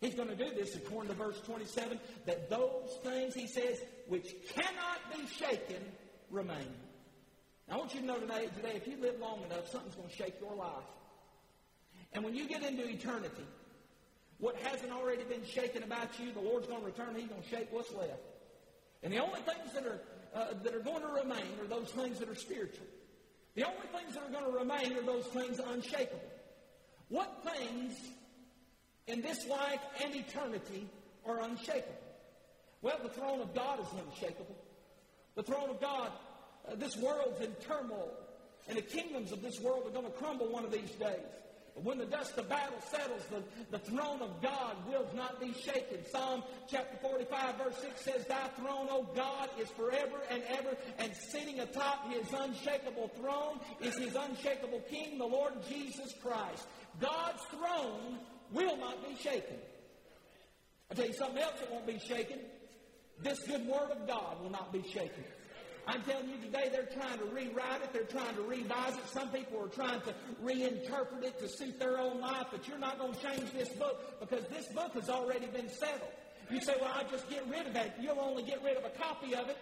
He's 0.01 0.15
going 0.15 0.29
to 0.29 0.35
do 0.35 0.49
this 0.53 0.75
according 0.75 1.09
to 1.09 1.15
verse 1.15 1.39
27, 1.45 1.99
that 2.25 2.49
those 2.49 2.97
things, 3.03 3.33
he 3.33 3.47
says, 3.47 3.79
which 4.07 4.33
cannot 4.53 4.99
be 5.15 5.25
shaken, 5.27 5.81
remain. 6.29 6.67
Now, 7.67 7.75
I 7.75 7.77
want 7.77 7.93
you 7.93 8.01
to 8.01 8.05
know 8.05 8.19
today, 8.19 8.49
today 8.55 8.73
if 8.75 8.87
you 8.87 8.97
live 9.01 9.19
long 9.19 9.41
enough, 9.43 9.69
something's 9.71 9.95
going 9.95 10.09
to 10.09 10.15
shake 10.15 10.35
your 10.39 10.55
life. 10.55 10.83
And 12.13 12.23
when 12.23 12.35
you 12.35 12.47
get 12.47 12.63
into 12.63 12.87
eternity, 12.87 13.45
what 14.39 14.55
hasn't 14.57 14.91
already 14.91 15.23
been 15.23 15.45
shaken 15.45 15.83
about 15.83 16.19
you, 16.19 16.31
the 16.31 16.41
Lord's 16.41 16.67
going 16.67 16.81
to 16.81 16.85
return, 16.85 17.15
He's 17.15 17.27
going 17.27 17.41
to 17.41 17.49
shake 17.49 17.71
what's 17.71 17.93
left. 17.93 18.21
And 19.01 19.13
the 19.13 19.19
only 19.19 19.41
things 19.41 19.73
that 19.73 19.85
are, 19.85 20.01
uh, 20.33 20.53
that 20.63 20.75
are 20.75 20.79
going 20.79 21.01
to 21.01 21.07
remain 21.07 21.45
are 21.61 21.67
those 21.67 21.89
things 21.89 22.19
that 22.19 22.29
are 22.29 22.35
spiritual. 22.35 22.85
The 23.55 23.63
only 23.63 23.87
things 23.93 24.15
that 24.15 24.23
are 24.23 24.31
going 24.31 24.51
to 24.51 24.57
remain 24.59 24.97
are 24.97 25.01
those 25.01 25.25
things 25.27 25.59
unshakable. 25.59 26.19
What 27.09 27.45
things 27.45 27.95
in 29.07 29.21
this 29.21 29.47
life 29.47 29.81
and 30.03 30.15
eternity 30.15 30.87
are 31.25 31.41
unshakable. 31.41 31.95
Well, 32.81 32.99
the 33.01 33.09
throne 33.09 33.41
of 33.41 33.53
God 33.53 33.79
is 33.79 33.87
unshakable. 34.05 34.55
The 35.35 35.43
throne 35.43 35.69
of 35.69 35.81
God, 35.81 36.11
uh, 36.69 36.75
this 36.75 36.95
world's 36.97 37.41
in 37.41 37.53
turmoil, 37.67 38.11
and 38.67 38.77
the 38.77 38.81
kingdoms 38.81 39.31
of 39.31 39.41
this 39.41 39.59
world 39.59 39.83
are 39.85 39.91
going 39.91 40.05
to 40.05 40.11
crumble 40.11 40.47
one 40.47 40.65
of 40.65 40.71
these 40.71 40.91
days. 40.91 41.25
But 41.75 41.83
when 41.83 41.97
the 41.97 42.05
dust 42.05 42.37
of 42.37 42.47
battle 42.47 42.79
settles, 42.89 43.21
the, 43.29 43.43
the 43.69 43.79
throne 43.79 44.21
of 44.21 44.41
God 44.41 44.77
will 44.87 45.05
not 45.13 45.41
be 45.41 45.53
shaken. 45.53 46.05
Psalm 46.09 46.41
chapter 46.69 46.97
45, 47.01 47.57
verse 47.57 47.77
6 47.81 48.01
says, 48.01 48.25
Thy 48.27 48.47
throne, 48.55 48.87
O 48.89 49.03
God, 49.13 49.49
is 49.59 49.67
forever 49.71 50.21
and 50.31 50.41
ever, 50.47 50.77
and 50.99 51.11
sitting 51.31 51.59
atop 51.59 52.09
his 52.11 52.31
unshakable 52.31 53.09
throne 53.19 53.59
is 53.81 53.97
his 53.97 54.15
unshakable 54.15 54.79
King, 54.89 55.17
the 55.17 55.25
Lord 55.25 55.53
Jesus 55.67 56.13
Christ. 56.23 56.65
God's 57.01 57.43
throne 57.51 58.19
will 58.51 58.77
not 58.77 59.07
be 59.07 59.15
shaken. 59.15 59.57
I'll 60.89 60.97
tell 60.97 61.07
you 61.07 61.13
something 61.13 61.41
else 61.41 61.59
that 61.59 61.71
won't 61.71 61.87
be 61.87 61.99
shaken. 61.99 62.39
This 63.23 63.39
good 63.47 63.65
word 63.65 63.91
of 63.91 64.07
God 64.07 64.41
will 64.41 64.51
not 64.51 64.71
be 64.71 64.83
shaken. 64.83 65.23
I'm 65.87 66.01
telling 66.01 66.29
you 66.29 66.37
today, 66.37 66.69
they're 66.71 66.89
trying 66.99 67.19
to 67.19 67.25
rewrite 67.25 67.83
it. 67.83 67.93
They're 67.93 68.03
trying 68.03 68.35
to 68.35 68.41
revise 68.41 68.93
it. 68.93 69.07
Some 69.13 69.29
people 69.29 69.63
are 69.63 69.67
trying 69.67 70.01
to 70.01 70.15
reinterpret 70.43 71.23
it 71.23 71.39
to 71.39 71.47
suit 71.47 71.79
their 71.79 71.99
own 71.99 72.19
life, 72.19 72.47
but 72.51 72.67
you're 72.67 72.79
not 72.79 72.97
going 72.97 73.13
to 73.13 73.21
change 73.21 73.51
this 73.53 73.69
book 73.69 74.19
because 74.19 74.45
this 74.47 74.67
book 74.73 74.93
has 74.93 75.09
already 75.09 75.45
been 75.47 75.69
settled. 75.69 76.11
You 76.49 76.59
say, 76.61 76.75
well, 76.81 76.91
I'll 76.95 77.09
just 77.09 77.29
get 77.29 77.47
rid 77.49 77.67
of 77.67 77.73
that. 77.73 77.97
You'll 78.01 78.19
only 78.19 78.43
get 78.43 78.63
rid 78.63 78.77
of 78.77 78.83
a 78.85 78.89
copy 78.89 79.35
of 79.35 79.47
it. 79.49 79.57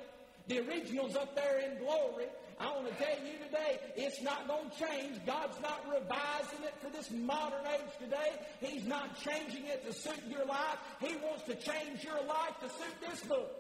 The 0.48 0.60
original's 0.60 1.16
up 1.16 1.36
there 1.36 1.60
in 1.60 1.78
glory. 1.80 2.26
I 2.64 2.68
want 2.68 2.88
to 2.88 3.04
tell 3.04 3.26
you 3.26 3.34
today, 3.46 3.80
it's 3.98 4.22
not 4.22 4.48
going 4.48 4.70
to 4.70 4.88
change. 4.88 5.20
God's 5.26 5.60
not 5.62 5.84
revising 5.86 6.64
it 6.64 6.74
for 6.82 6.90
this 6.90 7.12
modern 7.12 7.66
age 7.68 7.92
today. 8.00 8.40
He's 8.62 8.86
not 8.86 9.20
changing 9.20 9.66
it 9.66 9.86
to 9.86 9.92
suit 9.92 10.22
your 10.30 10.46
life. 10.46 10.78
He 11.02 11.14
wants 11.18 11.44
to 11.44 11.56
change 11.56 12.06
your 12.06 12.24
life 12.24 12.58
to 12.62 12.70
suit 12.70 12.96
this 13.10 13.20
book. 13.26 13.52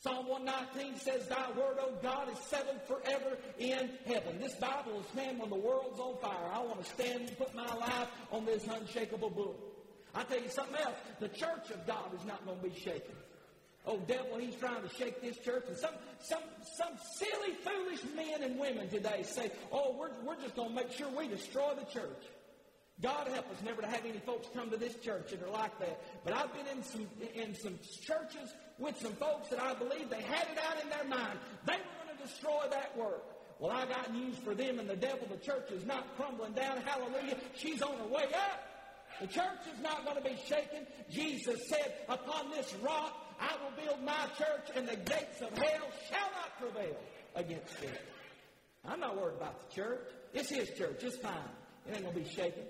Psalm 0.00 0.26
119 0.26 0.98
says, 0.98 1.28
Thy 1.28 1.50
word, 1.52 1.76
O 1.80 1.92
God, 2.02 2.32
is 2.32 2.38
settled 2.38 2.80
forever 2.88 3.36
in 3.58 3.90
heaven. 4.06 4.40
This 4.40 4.54
Bible 4.56 5.00
is 5.00 5.14
man 5.14 5.38
when 5.38 5.50
the 5.50 5.56
world's 5.56 6.00
on 6.00 6.16
fire. 6.18 6.50
I 6.52 6.58
want 6.60 6.84
to 6.84 6.90
stand 6.90 7.28
and 7.28 7.38
put 7.38 7.54
my 7.54 7.74
life 7.74 8.08
on 8.32 8.44
this 8.44 8.66
unshakable 8.66 9.30
book. 9.30 9.56
i 10.14 10.24
tell 10.24 10.40
you 10.40 10.48
something 10.48 10.80
else. 10.80 10.96
The 11.20 11.28
church 11.28 11.70
of 11.72 11.86
God 11.86 12.12
is 12.18 12.26
not 12.26 12.44
going 12.44 12.58
to 12.58 12.68
be 12.68 12.74
shaken. 12.74 13.14
Oh, 13.88 13.96
devil, 14.06 14.36
he's 14.38 14.54
trying 14.56 14.82
to 14.82 14.94
shake 14.96 15.22
this 15.22 15.38
church. 15.38 15.64
And 15.66 15.76
some, 15.78 15.94
some, 16.20 16.42
some 16.76 16.92
silly, 17.16 17.54
foolish 17.64 18.00
men 18.14 18.42
and 18.42 18.60
women 18.60 18.86
today 18.90 19.22
say, 19.22 19.50
oh, 19.72 19.96
we're, 19.98 20.10
we're 20.26 20.40
just 20.42 20.54
going 20.54 20.68
to 20.68 20.74
make 20.74 20.92
sure 20.92 21.08
we 21.08 21.26
destroy 21.26 21.72
the 21.74 21.86
church. 21.86 22.22
God 23.00 23.28
help 23.28 23.50
us 23.50 23.56
never 23.64 23.80
to 23.80 23.86
have 23.86 24.04
any 24.04 24.18
folks 24.18 24.48
come 24.54 24.68
to 24.70 24.76
this 24.76 24.94
church 24.96 25.30
that 25.30 25.42
are 25.42 25.50
like 25.50 25.78
that. 25.78 26.02
But 26.22 26.34
I've 26.34 26.52
been 26.52 26.66
in 26.76 26.82
some, 26.82 27.06
in 27.34 27.54
some 27.54 27.78
churches 28.02 28.52
with 28.78 28.98
some 28.98 29.12
folks 29.12 29.48
that 29.48 29.62
I 29.62 29.72
believe 29.72 30.10
they 30.10 30.20
had 30.20 30.48
it 30.52 30.58
out 30.58 30.82
in 30.82 30.90
their 30.90 31.04
mind. 31.04 31.38
They 31.64 31.72
were 31.72 32.04
going 32.04 32.18
to 32.18 32.22
destroy 32.22 32.64
that 32.70 32.94
work. 32.94 33.24
Well, 33.58 33.72
I 33.72 33.86
got 33.86 34.12
news 34.12 34.36
for 34.36 34.54
them 34.54 34.78
and 34.80 34.90
the 34.90 34.96
devil. 34.96 35.26
The 35.30 35.38
church 35.38 35.70
is 35.70 35.86
not 35.86 36.14
crumbling 36.16 36.52
down. 36.52 36.82
Hallelujah. 36.84 37.38
She's 37.56 37.80
on 37.80 37.96
her 37.96 38.06
way 38.06 38.24
up. 38.34 38.64
The 39.22 39.28
church 39.28 39.64
is 39.72 39.80
not 39.82 40.04
going 40.04 40.16
to 40.16 40.22
be 40.22 40.36
shaken. 40.46 40.86
Jesus 41.10 41.58
said, 41.68 41.94
upon 42.08 42.50
this 42.50 42.74
rock 42.82 43.27
I 43.40 43.56
will 43.62 43.84
build 43.84 44.04
my 44.04 44.26
church, 44.36 44.70
and 44.74 44.88
the 44.88 44.96
gates 44.96 45.40
of 45.40 45.56
hell 45.56 45.88
shall 46.10 46.30
not 46.32 46.58
prevail 46.58 46.96
against 47.34 47.82
it. 47.82 48.00
I'm 48.84 49.00
not 49.00 49.16
worried 49.16 49.36
about 49.36 49.68
the 49.68 49.74
church. 49.74 50.00
It's 50.32 50.50
his 50.50 50.70
church. 50.70 51.02
It's 51.02 51.16
fine. 51.16 51.32
It 51.86 51.94
ain't 51.94 52.02
going 52.02 52.14
to 52.14 52.20
be 52.20 52.28
shaken. 52.28 52.64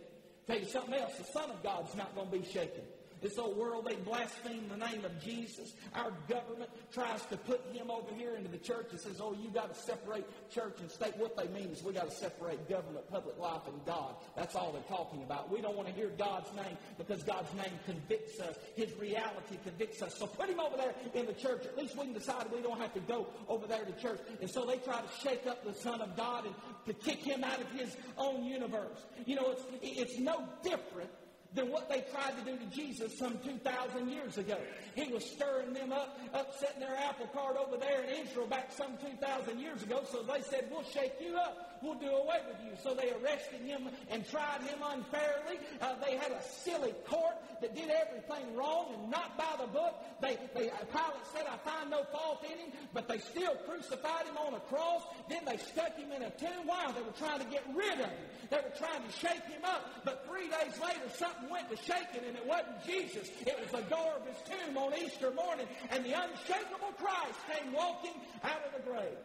Tell 0.46 0.59
you 0.59 0.66
something 0.66 0.94
else. 0.94 1.16
The 1.18 1.24
Son 1.24 1.50
of 1.50 1.62
God's 1.62 1.94
not 1.94 2.14
going 2.14 2.31
to 2.31 2.38
be 2.38 2.44
shaken. 2.44 2.83
This 3.20 3.38
old 3.38 3.57
world, 3.57 3.87
they 3.87 3.96
blaspheme 3.96 4.68
the 4.68 4.76
name 4.76 5.04
of 5.04 5.20
Jesus. 5.22 5.74
Our 5.94 6.12
government 6.28 6.70
tries 6.92 7.24
to 7.26 7.37
put 7.37 7.61
him 7.72 7.90
over 7.90 8.14
here 8.14 8.37
into 8.37 8.48
the 8.48 8.59
church 8.59 8.88
and 8.90 9.00
says, 9.00 9.20
oh, 9.20 9.37
you 9.40 9.50
got 9.50 9.74
to 9.74 9.81
separate 9.81 10.24
church 10.50 10.76
and 10.81 10.90
state. 10.90 11.16
What 11.16 11.37
they 11.37 11.48
mean 11.48 11.70
is 11.70 11.83
we 11.83 11.92
got 11.92 12.11
to 12.11 12.14
separate 12.16 12.68
government, 12.68 13.11
public 13.11 13.38
life, 13.38 13.62
and 13.66 13.85
God. 13.85 14.14
That's 14.37 14.54
all 14.54 14.72
they're 14.72 14.83
talking 14.83 15.22
about. 15.22 15.50
We 15.50 15.61
don't 15.61 15.76
want 15.76 15.88
to 15.88 15.94
hear 15.94 16.11
God's 16.16 16.52
name 16.54 16.76
because 16.96 17.22
God's 17.22 17.52
name 17.54 17.72
convicts 17.87 18.40
us. 18.40 18.57
His 18.76 18.92
reality 18.98 19.59
convicts 19.64 20.02
us. 20.02 20.16
So 20.16 20.26
put 20.26 20.48
him 20.48 20.61
over 20.61 20.76
there 20.76 20.94
in 21.14 21.26
the 21.26 21.35
church. 21.35 21.64
At 21.64 21.76
least 21.76 21.96
we 21.96 22.04
can 22.04 22.14
decide 22.14 22.46
we 22.52 22.62
don't 22.62 22.81
have 22.81 22.94
to 22.94 23.00
go 23.00 23.26
over 23.48 23.66
there 23.66 23.85
to 23.85 23.92
church. 24.00 24.20
And 24.40 24.50
so 24.50 24.64
they 24.64 24.76
try 24.78 25.00
to 25.00 25.09
shake 25.22 25.46
up 25.46 25.64
the 25.64 25.74
Son 25.74 26.00
of 26.00 26.16
God 26.16 26.46
and 26.46 26.54
to 26.87 26.92
kick 26.92 27.18
him 27.18 27.42
out 27.44 27.61
of 27.61 27.70
his 27.72 27.96
own 28.16 28.44
universe. 28.44 29.04
You 29.26 29.37
know, 29.37 29.50
it's, 29.50 29.64
it's 29.83 30.18
no 30.18 30.44
different 30.62 31.11
than 31.54 31.70
what 31.70 31.88
they 31.88 32.04
tried 32.12 32.37
to 32.38 32.44
do 32.44 32.56
to 32.58 32.66
Jesus 32.66 33.18
some 33.18 33.38
2,000 33.38 34.08
years 34.08 34.37
ago. 34.37 34.58
He 34.94 35.12
was 35.12 35.24
stirring 35.24 35.72
them 35.72 35.92
up, 35.92 36.18
upsetting 36.34 36.80
their 36.80 36.96
apple 36.96 37.26
cart 37.28 37.56
over 37.56 37.76
there 37.78 38.02
in 38.04 38.26
Israel 38.26 38.46
back 38.46 38.70
some 38.70 38.98
2,000 38.98 39.58
years 39.58 39.82
ago. 39.82 40.02
So 40.11 40.22
they 40.22 40.42
said, 40.42 40.68
We'll 40.70 40.84
shake 40.84 41.14
you 41.20 41.37
up. 41.37 41.77
We'll 41.82 41.94
do 41.94 42.08
away 42.08 42.40
with 42.48 42.58
you. 42.64 42.72
So 42.82 42.94
they 42.94 43.10
arrested 43.12 43.60
him 43.60 43.88
and 44.10 44.28
tried 44.28 44.62
him 44.62 44.78
unfairly. 44.82 45.58
Uh, 45.80 45.94
they 46.04 46.16
had 46.16 46.32
a 46.32 46.42
silly 46.42 46.94
court 47.06 47.36
that 47.60 47.74
did 47.74 47.90
everything 47.90 48.56
wrong 48.56 48.94
and 48.94 49.10
not 49.10 49.36
by 49.38 49.54
the 49.60 49.66
book. 49.70 49.94
They, 50.20 50.36
they, 50.54 50.70
uh, 50.70 50.76
Pilate 50.90 51.26
said, 51.32 51.46
I 51.46 51.56
find 51.68 51.90
no 51.90 52.04
fault 52.12 52.44
in 52.44 52.58
him, 52.58 52.72
but 52.92 53.08
they 53.08 53.18
still 53.18 53.54
crucified 53.66 54.26
him 54.26 54.36
on 54.36 54.54
a 54.54 54.60
cross. 54.60 55.02
Then 55.28 55.44
they 55.46 55.56
stuck 55.56 55.96
him 55.96 56.12
in 56.12 56.22
a 56.22 56.30
tomb. 56.30 56.66
Why? 56.66 56.90
They 56.92 57.02
were 57.02 57.16
trying 57.18 57.40
to 57.40 57.46
get 57.46 57.64
rid 57.74 57.92
of 57.94 58.10
him. 58.10 58.26
They 58.50 58.56
were 58.56 58.74
trying 58.78 59.02
to 59.02 59.12
shake 59.12 59.44
him 59.44 59.64
up. 59.64 60.04
But 60.04 60.26
three 60.26 60.48
days 60.48 60.74
later, 60.82 61.08
something 61.14 61.50
went 61.50 61.70
to 61.70 61.76
shaking, 61.76 62.26
and 62.26 62.36
it 62.36 62.46
wasn't 62.46 62.84
Jesus. 62.86 63.28
It 63.46 63.58
was 63.60 63.70
the 63.70 63.86
door 63.88 64.14
of 64.16 64.26
his 64.26 64.38
tomb 64.48 64.76
on 64.76 64.92
Easter 64.98 65.30
morning, 65.30 65.66
and 65.90 66.04
the 66.04 66.12
unshakable 66.12 66.92
Christ 66.98 67.38
came 67.50 67.72
walking 67.72 68.14
out 68.42 68.62
of 68.66 68.72
the 68.74 68.90
grave. 68.90 69.18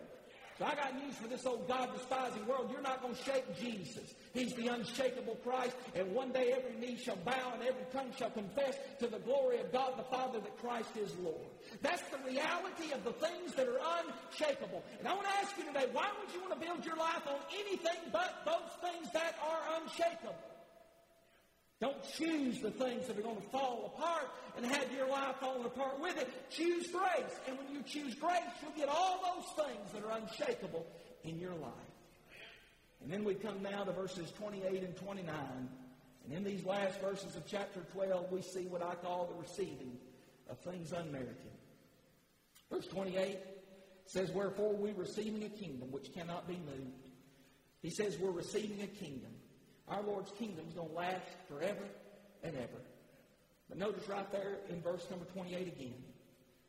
So 0.60 0.66
I 0.66 0.76
got 0.76 0.94
news 0.96 1.16
for 1.16 1.28
this 1.28 1.46
old 1.46 1.68
God 1.68 1.90
despising 1.94 2.46
world. 2.46 2.70
You're 2.72 2.82
not 2.82 3.02
going 3.02 3.16
to 3.16 3.24
shake 3.24 3.60
Jesus. 3.60 4.14
He's 4.34 4.54
the 4.54 4.68
unshakable 4.68 5.36
Christ. 5.44 5.76
And 5.96 6.14
one 6.14 6.32
day 6.32 6.54
every 6.56 6.80
knee 6.80 6.96
shall 6.96 7.16
bow 7.18 7.54
and 7.54 7.64
every 7.64 7.86
tongue 7.92 8.12
shall 8.18 8.30
confess 8.30 8.78
to 9.00 9.08
the 9.08 9.20
glory 9.20 9.60
of 9.60 9.72
God 9.72 9.98
the 9.98 10.04
Father 10.04 10.40
that 10.40 10.58
Christ 10.60 10.96
is 10.96 11.16
Lord. 11.24 11.50
That's 11.82 12.04
the 12.10 12.20
reality 12.20 12.94
of 12.94 13.04
the 13.04 13.14
things 13.14 13.56
that 13.56 13.68
are 13.68 13.82
unshakable. 13.82 14.84
And 15.00 15.08
I 15.08 15.14
want 15.14 15.26
to 15.26 15.34
ask 15.42 15.58
you 15.58 15.66
today, 15.66 15.88
why 15.92 16.10
would 16.20 16.32
you 16.34 16.42
want 16.42 16.54
to 16.54 16.66
build 16.66 16.86
your 16.86 16.98
life 16.98 17.26
on 17.28 17.40
anything 17.52 18.12
but 18.12 18.44
those 18.46 18.92
things 18.92 19.12
that 19.14 19.36
are 19.42 19.82
unshakable? 19.82 20.53
Don't 21.84 22.02
choose 22.18 22.62
the 22.62 22.72
things 22.72 23.08
that 23.08 23.20
are 23.20 23.22
going 23.22 23.36
to 23.36 23.50
fall 23.50 23.94
apart 23.94 24.30
and 24.56 24.66
have 24.66 24.90
your 24.94 25.06
life 25.06 25.36
falling 25.42 25.66
apart 25.66 26.00
with 26.00 26.18
it. 26.18 26.30
Choose 26.50 26.88
grace. 26.88 27.36
And 27.46 27.58
when 27.58 27.70
you 27.74 27.84
choose 27.84 28.16
grace, 28.16 28.40
you'll 28.62 28.72
get 28.72 28.88
all 28.88 29.20
those 29.36 29.68
things 29.68 29.92
that 29.92 30.02
are 30.06 30.18
unshakable 30.18 30.88
in 31.26 31.38
your 31.42 31.54
life. 31.56 31.74
And 33.04 33.12
then 33.12 33.26
we 33.26 33.34
come 33.34 33.62
now 33.62 33.84
to 33.84 33.92
verses 33.92 34.32
28 34.32 34.82
and 34.82 34.96
29. 34.96 35.36
And 36.24 36.34
in 36.34 36.46
these 36.46 36.64
last 36.64 37.02
verses 37.02 37.36
of 37.36 37.46
chapter 37.46 37.82
12, 37.92 38.32
we 38.32 38.42
see 38.44 38.66
what 38.68 38.82
I 38.82 38.96
call 38.96 39.26
the 39.26 39.42
receiving 39.42 39.98
of 40.50 40.58
things 40.60 40.94
unmerited. 40.94 41.36
Verse 42.72 42.88
28 42.88 43.40
says, 44.06 44.32
Wherefore 44.32 44.74
we 44.74 44.94
receiving 44.94 45.44
a 45.44 45.50
kingdom 45.50 45.92
which 45.92 46.14
cannot 46.14 46.48
be 46.48 46.56
moved. 46.66 47.10
He 47.82 47.90
says 47.90 48.18
we're 48.18 48.32
receiving 48.32 48.82
a 48.84 48.88
kingdom 48.88 49.32
our 49.94 50.02
Lord's 50.04 50.32
kingdom 50.32 50.66
is 50.68 50.74
going 50.74 50.90
to 50.90 50.96
last 50.96 51.22
forever 51.48 51.86
and 52.44 52.56
ever. 52.56 52.82
But 53.70 53.78
notice 53.78 54.08
right 54.10 54.30
there 54.32 54.58
in 54.70 54.82
verse 54.82 55.06
number 55.10 55.26
28 55.26 55.68
again. 55.68 56.04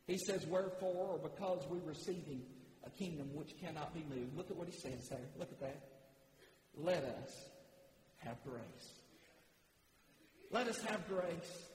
He 0.07 0.17
says, 0.17 0.45
Wherefore, 0.45 1.13
or 1.13 1.17
because 1.17 1.65
we're 1.69 1.87
receiving 1.87 2.43
a 2.85 2.89
kingdom 2.91 3.29
which 3.33 3.59
cannot 3.59 3.93
be 3.93 4.05
moved. 4.09 4.37
Look 4.37 4.51
at 4.51 4.57
what 4.57 4.67
he 4.67 4.79
says 4.79 5.09
there. 5.09 5.19
Look 5.39 5.51
at 5.51 5.59
that. 5.61 5.81
Let 6.77 7.03
us 7.03 7.31
have 8.17 8.37
grace. 8.43 8.93
Let 10.51 10.67
us 10.67 10.79
have 10.83 11.07
grace. 11.07 11.67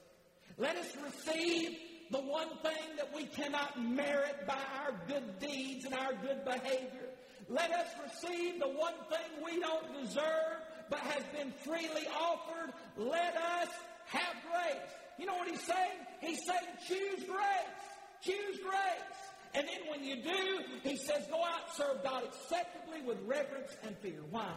Let 0.57 0.77
us 0.77 0.97
receive 1.05 1.77
the 2.11 2.19
one 2.21 2.49
thing 2.63 2.97
that 2.97 3.15
we 3.15 3.25
cannot 3.25 3.83
merit 3.83 4.47
by 4.47 4.59
our 4.83 4.93
good 5.09 5.39
deeds 5.41 5.85
and 5.85 5.95
our 5.95 6.13
good 6.15 6.45
behavior. 6.45 7.09
Let 7.49 7.73
us 7.73 7.89
receive 8.05 8.61
the 8.61 8.69
one 8.69 8.95
thing 9.09 9.45
we 9.45 9.61
don't 9.61 10.05
deserve 10.05 10.60
but 10.91 10.99
has 10.99 11.23
been 11.37 11.53
freely 11.53 12.07
offered. 12.21 12.73
Let 12.97 13.37
us 13.37 13.69
have 14.07 14.35
grace. 14.51 14.91
You 15.19 15.27
know 15.27 15.35
what 15.35 15.49
he's 15.49 15.63
saying? 15.63 16.01
He's 16.21 16.41
saying, 16.47 16.67
choose 16.87 17.25
grace. 17.25 17.81
Choose 18.23 18.59
grace. 18.63 19.21
And 19.55 19.67
then 19.67 19.89
when 19.89 20.05
you 20.05 20.17
do, 20.23 20.65
he 20.83 20.97
says, 20.97 21.27
go 21.31 21.43
out, 21.43 21.75
serve 21.75 22.03
God 22.03 22.25
acceptably 22.25 23.03
with 23.03 23.19
reverence 23.27 23.77
and 23.83 23.97
fear. 23.99 24.21
Why? 24.31 24.53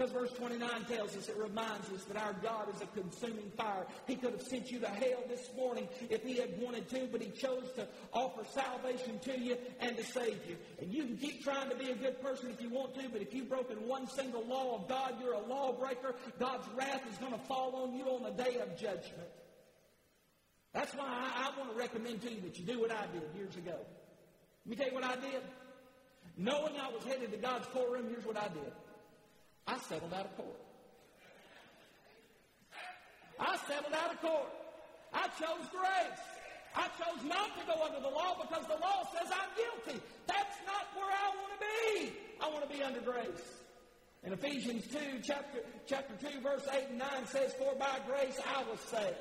Because 0.00 0.14
verse 0.14 0.32
29 0.32 0.70
tells 0.86 1.14
us, 1.14 1.28
it 1.28 1.36
reminds 1.36 1.92
us 1.92 2.04
that 2.04 2.16
our 2.16 2.32
God 2.42 2.74
is 2.74 2.80
a 2.80 2.86
consuming 2.98 3.52
fire. 3.54 3.84
He 4.06 4.14
could 4.14 4.32
have 4.32 4.40
sent 4.40 4.70
you 4.70 4.80
to 4.80 4.88
hell 4.88 5.22
this 5.28 5.50
morning 5.54 5.86
if 6.08 6.22
he 6.22 6.38
had 6.38 6.58
wanted 6.58 6.88
to, 6.88 7.06
but 7.12 7.20
he 7.20 7.28
chose 7.28 7.70
to 7.76 7.86
offer 8.14 8.42
salvation 8.50 9.18
to 9.24 9.38
you 9.38 9.58
and 9.78 9.98
to 9.98 10.02
save 10.02 10.38
you. 10.48 10.56
And 10.80 10.90
you 10.90 11.04
can 11.04 11.18
keep 11.18 11.44
trying 11.44 11.68
to 11.68 11.76
be 11.76 11.90
a 11.90 11.94
good 11.94 12.18
person 12.22 12.48
if 12.48 12.62
you 12.62 12.70
want 12.70 12.94
to, 12.94 13.10
but 13.10 13.20
if 13.20 13.34
you've 13.34 13.50
broken 13.50 13.86
one 13.86 14.08
single 14.08 14.42
law 14.46 14.76
of 14.76 14.88
God, 14.88 15.16
you're 15.22 15.34
a 15.34 15.46
lawbreaker. 15.46 16.14
God's 16.38 16.66
wrath 16.74 17.02
is 17.12 17.18
going 17.18 17.32
to 17.32 17.46
fall 17.46 17.76
on 17.76 17.94
you 17.94 18.04
on 18.04 18.22
the 18.22 18.42
day 18.42 18.56
of 18.56 18.78
judgment. 18.78 19.28
That's 20.72 20.94
why 20.94 21.04
I, 21.04 21.50
I 21.50 21.58
want 21.58 21.72
to 21.72 21.78
recommend 21.78 22.22
to 22.22 22.32
you 22.32 22.40
that 22.40 22.58
you 22.58 22.64
do 22.64 22.80
what 22.80 22.90
I 22.90 23.04
did 23.12 23.36
years 23.36 23.54
ago. 23.54 23.76
Let 24.64 24.66
me 24.66 24.76
tell 24.76 24.88
you 24.88 24.94
what 24.94 25.04
I 25.04 25.16
did. 25.16 25.42
Knowing 26.38 26.80
I 26.80 26.90
was 26.90 27.04
headed 27.04 27.32
to 27.32 27.36
God's 27.36 27.66
courtroom, 27.66 28.06
here's 28.08 28.24
what 28.24 28.38
I 28.38 28.48
did. 28.48 28.72
I 29.70 29.78
settled 29.78 30.12
out 30.12 30.26
of 30.26 30.36
court. 30.36 30.60
I 33.38 33.56
settled 33.68 33.94
out 33.94 34.12
of 34.12 34.20
court. 34.20 34.50
I 35.14 35.28
chose 35.38 35.64
grace. 35.70 36.22
I 36.74 36.88
chose 36.98 37.24
not 37.24 37.54
to 37.58 37.66
go 37.66 37.84
under 37.84 38.00
the 38.00 38.08
law 38.08 38.36
because 38.42 38.66
the 38.66 38.80
law 38.80 39.06
says 39.14 39.30
I'm 39.30 39.50
guilty. 39.54 40.02
That's 40.26 40.56
not 40.66 40.86
where 40.94 41.06
I 41.06 41.28
want 41.38 41.52
to 41.54 41.60
be. 41.60 42.12
I 42.40 42.48
want 42.48 42.68
to 42.68 42.76
be 42.76 42.82
under 42.82 43.00
grace. 43.00 43.46
In 44.24 44.32
Ephesians 44.32 44.86
2, 44.88 44.98
chapter, 45.22 45.60
chapter 45.86 46.14
2, 46.32 46.40
verse 46.40 46.66
8 46.70 46.86
and 46.90 46.98
9 46.98 47.08
says, 47.26 47.54
For 47.54 47.74
by 47.76 47.98
grace 48.08 48.38
I 48.54 48.64
was 48.68 48.80
saved. 48.80 49.16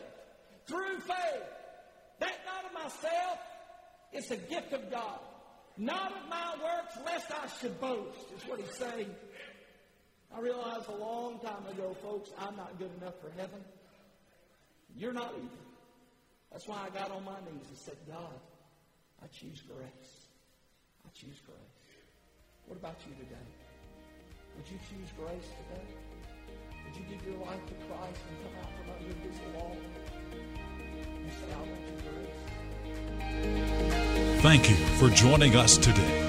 Through 0.65 0.99
faith. 1.01 1.45
That 2.19 2.38
not 2.45 2.65
of 2.65 2.73
myself. 2.73 3.39
It's 4.12 4.31
a 4.31 4.38
gift 4.38 4.73
of 4.73 4.89
God. 4.89 5.19
Not 5.77 6.12
of 6.12 6.27
my 6.29 6.55
works, 6.62 6.97
lest 7.05 7.31
I 7.31 7.47
should 7.62 7.79
boast, 7.79 8.19
is 8.35 8.47
what 8.47 8.59
he's 8.59 8.75
saying. 8.75 9.09
I 10.35 10.39
realized 10.39 10.87
a 10.89 10.95
long 10.95 11.39
time 11.39 11.65
ago, 11.71 11.95
folks, 12.03 12.31
I'm 12.39 12.55
not 12.55 12.77
good 12.77 12.91
enough 13.01 13.15
for 13.19 13.31
heaven. 13.37 13.59
You're 14.95 15.13
not 15.13 15.33
either. 15.35 15.65
That's 16.51 16.67
why 16.67 16.77
I 16.85 16.89
got 16.89 17.11
on 17.11 17.23
my 17.25 17.39
knees 17.45 17.67
and 17.67 17.77
said, 17.77 17.97
God, 18.07 18.39
I 19.21 19.27
choose 19.27 19.61
grace. 19.61 20.27
I 21.05 21.09
choose 21.13 21.39
grace. 21.45 21.57
What 22.67 22.77
about 22.77 22.97
you 23.07 23.13
today? 23.15 23.47
Would 24.55 24.67
you 24.69 24.77
choose 24.89 25.09
grace 25.17 25.49
today? 25.67 25.87
Would 26.85 26.95
you 26.95 27.03
give 27.09 27.25
your 27.25 27.39
life 27.45 27.65
to 27.65 27.73
Christ 27.85 28.21
and 28.29 28.37
come 28.43 28.55
out 28.61 28.71
from 28.77 28.87
under 28.97 29.13
his 29.27 29.37
law 29.55 29.73
and 31.05 31.31
say, 31.31 31.49
I 31.53 31.57
want 31.59 31.83
your 31.89 31.99
grace? 32.13 32.39
Thank 34.41 34.69
you 34.69 34.75
for 34.97 35.09
joining 35.09 35.55
us 35.55 35.77
today. 35.77 36.25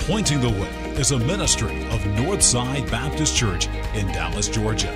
Pointing 0.00 0.40
the 0.40 0.50
Way 0.50 0.79
is 0.98 1.12
a 1.12 1.18
ministry 1.18 1.76
of 1.86 2.00
Northside 2.16 2.90
Baptist 2.90 3.36
Church 3.36 3.68
in 3.94 4.06
Dallas, 4.08 4.48
Georgia. 4.48 4.92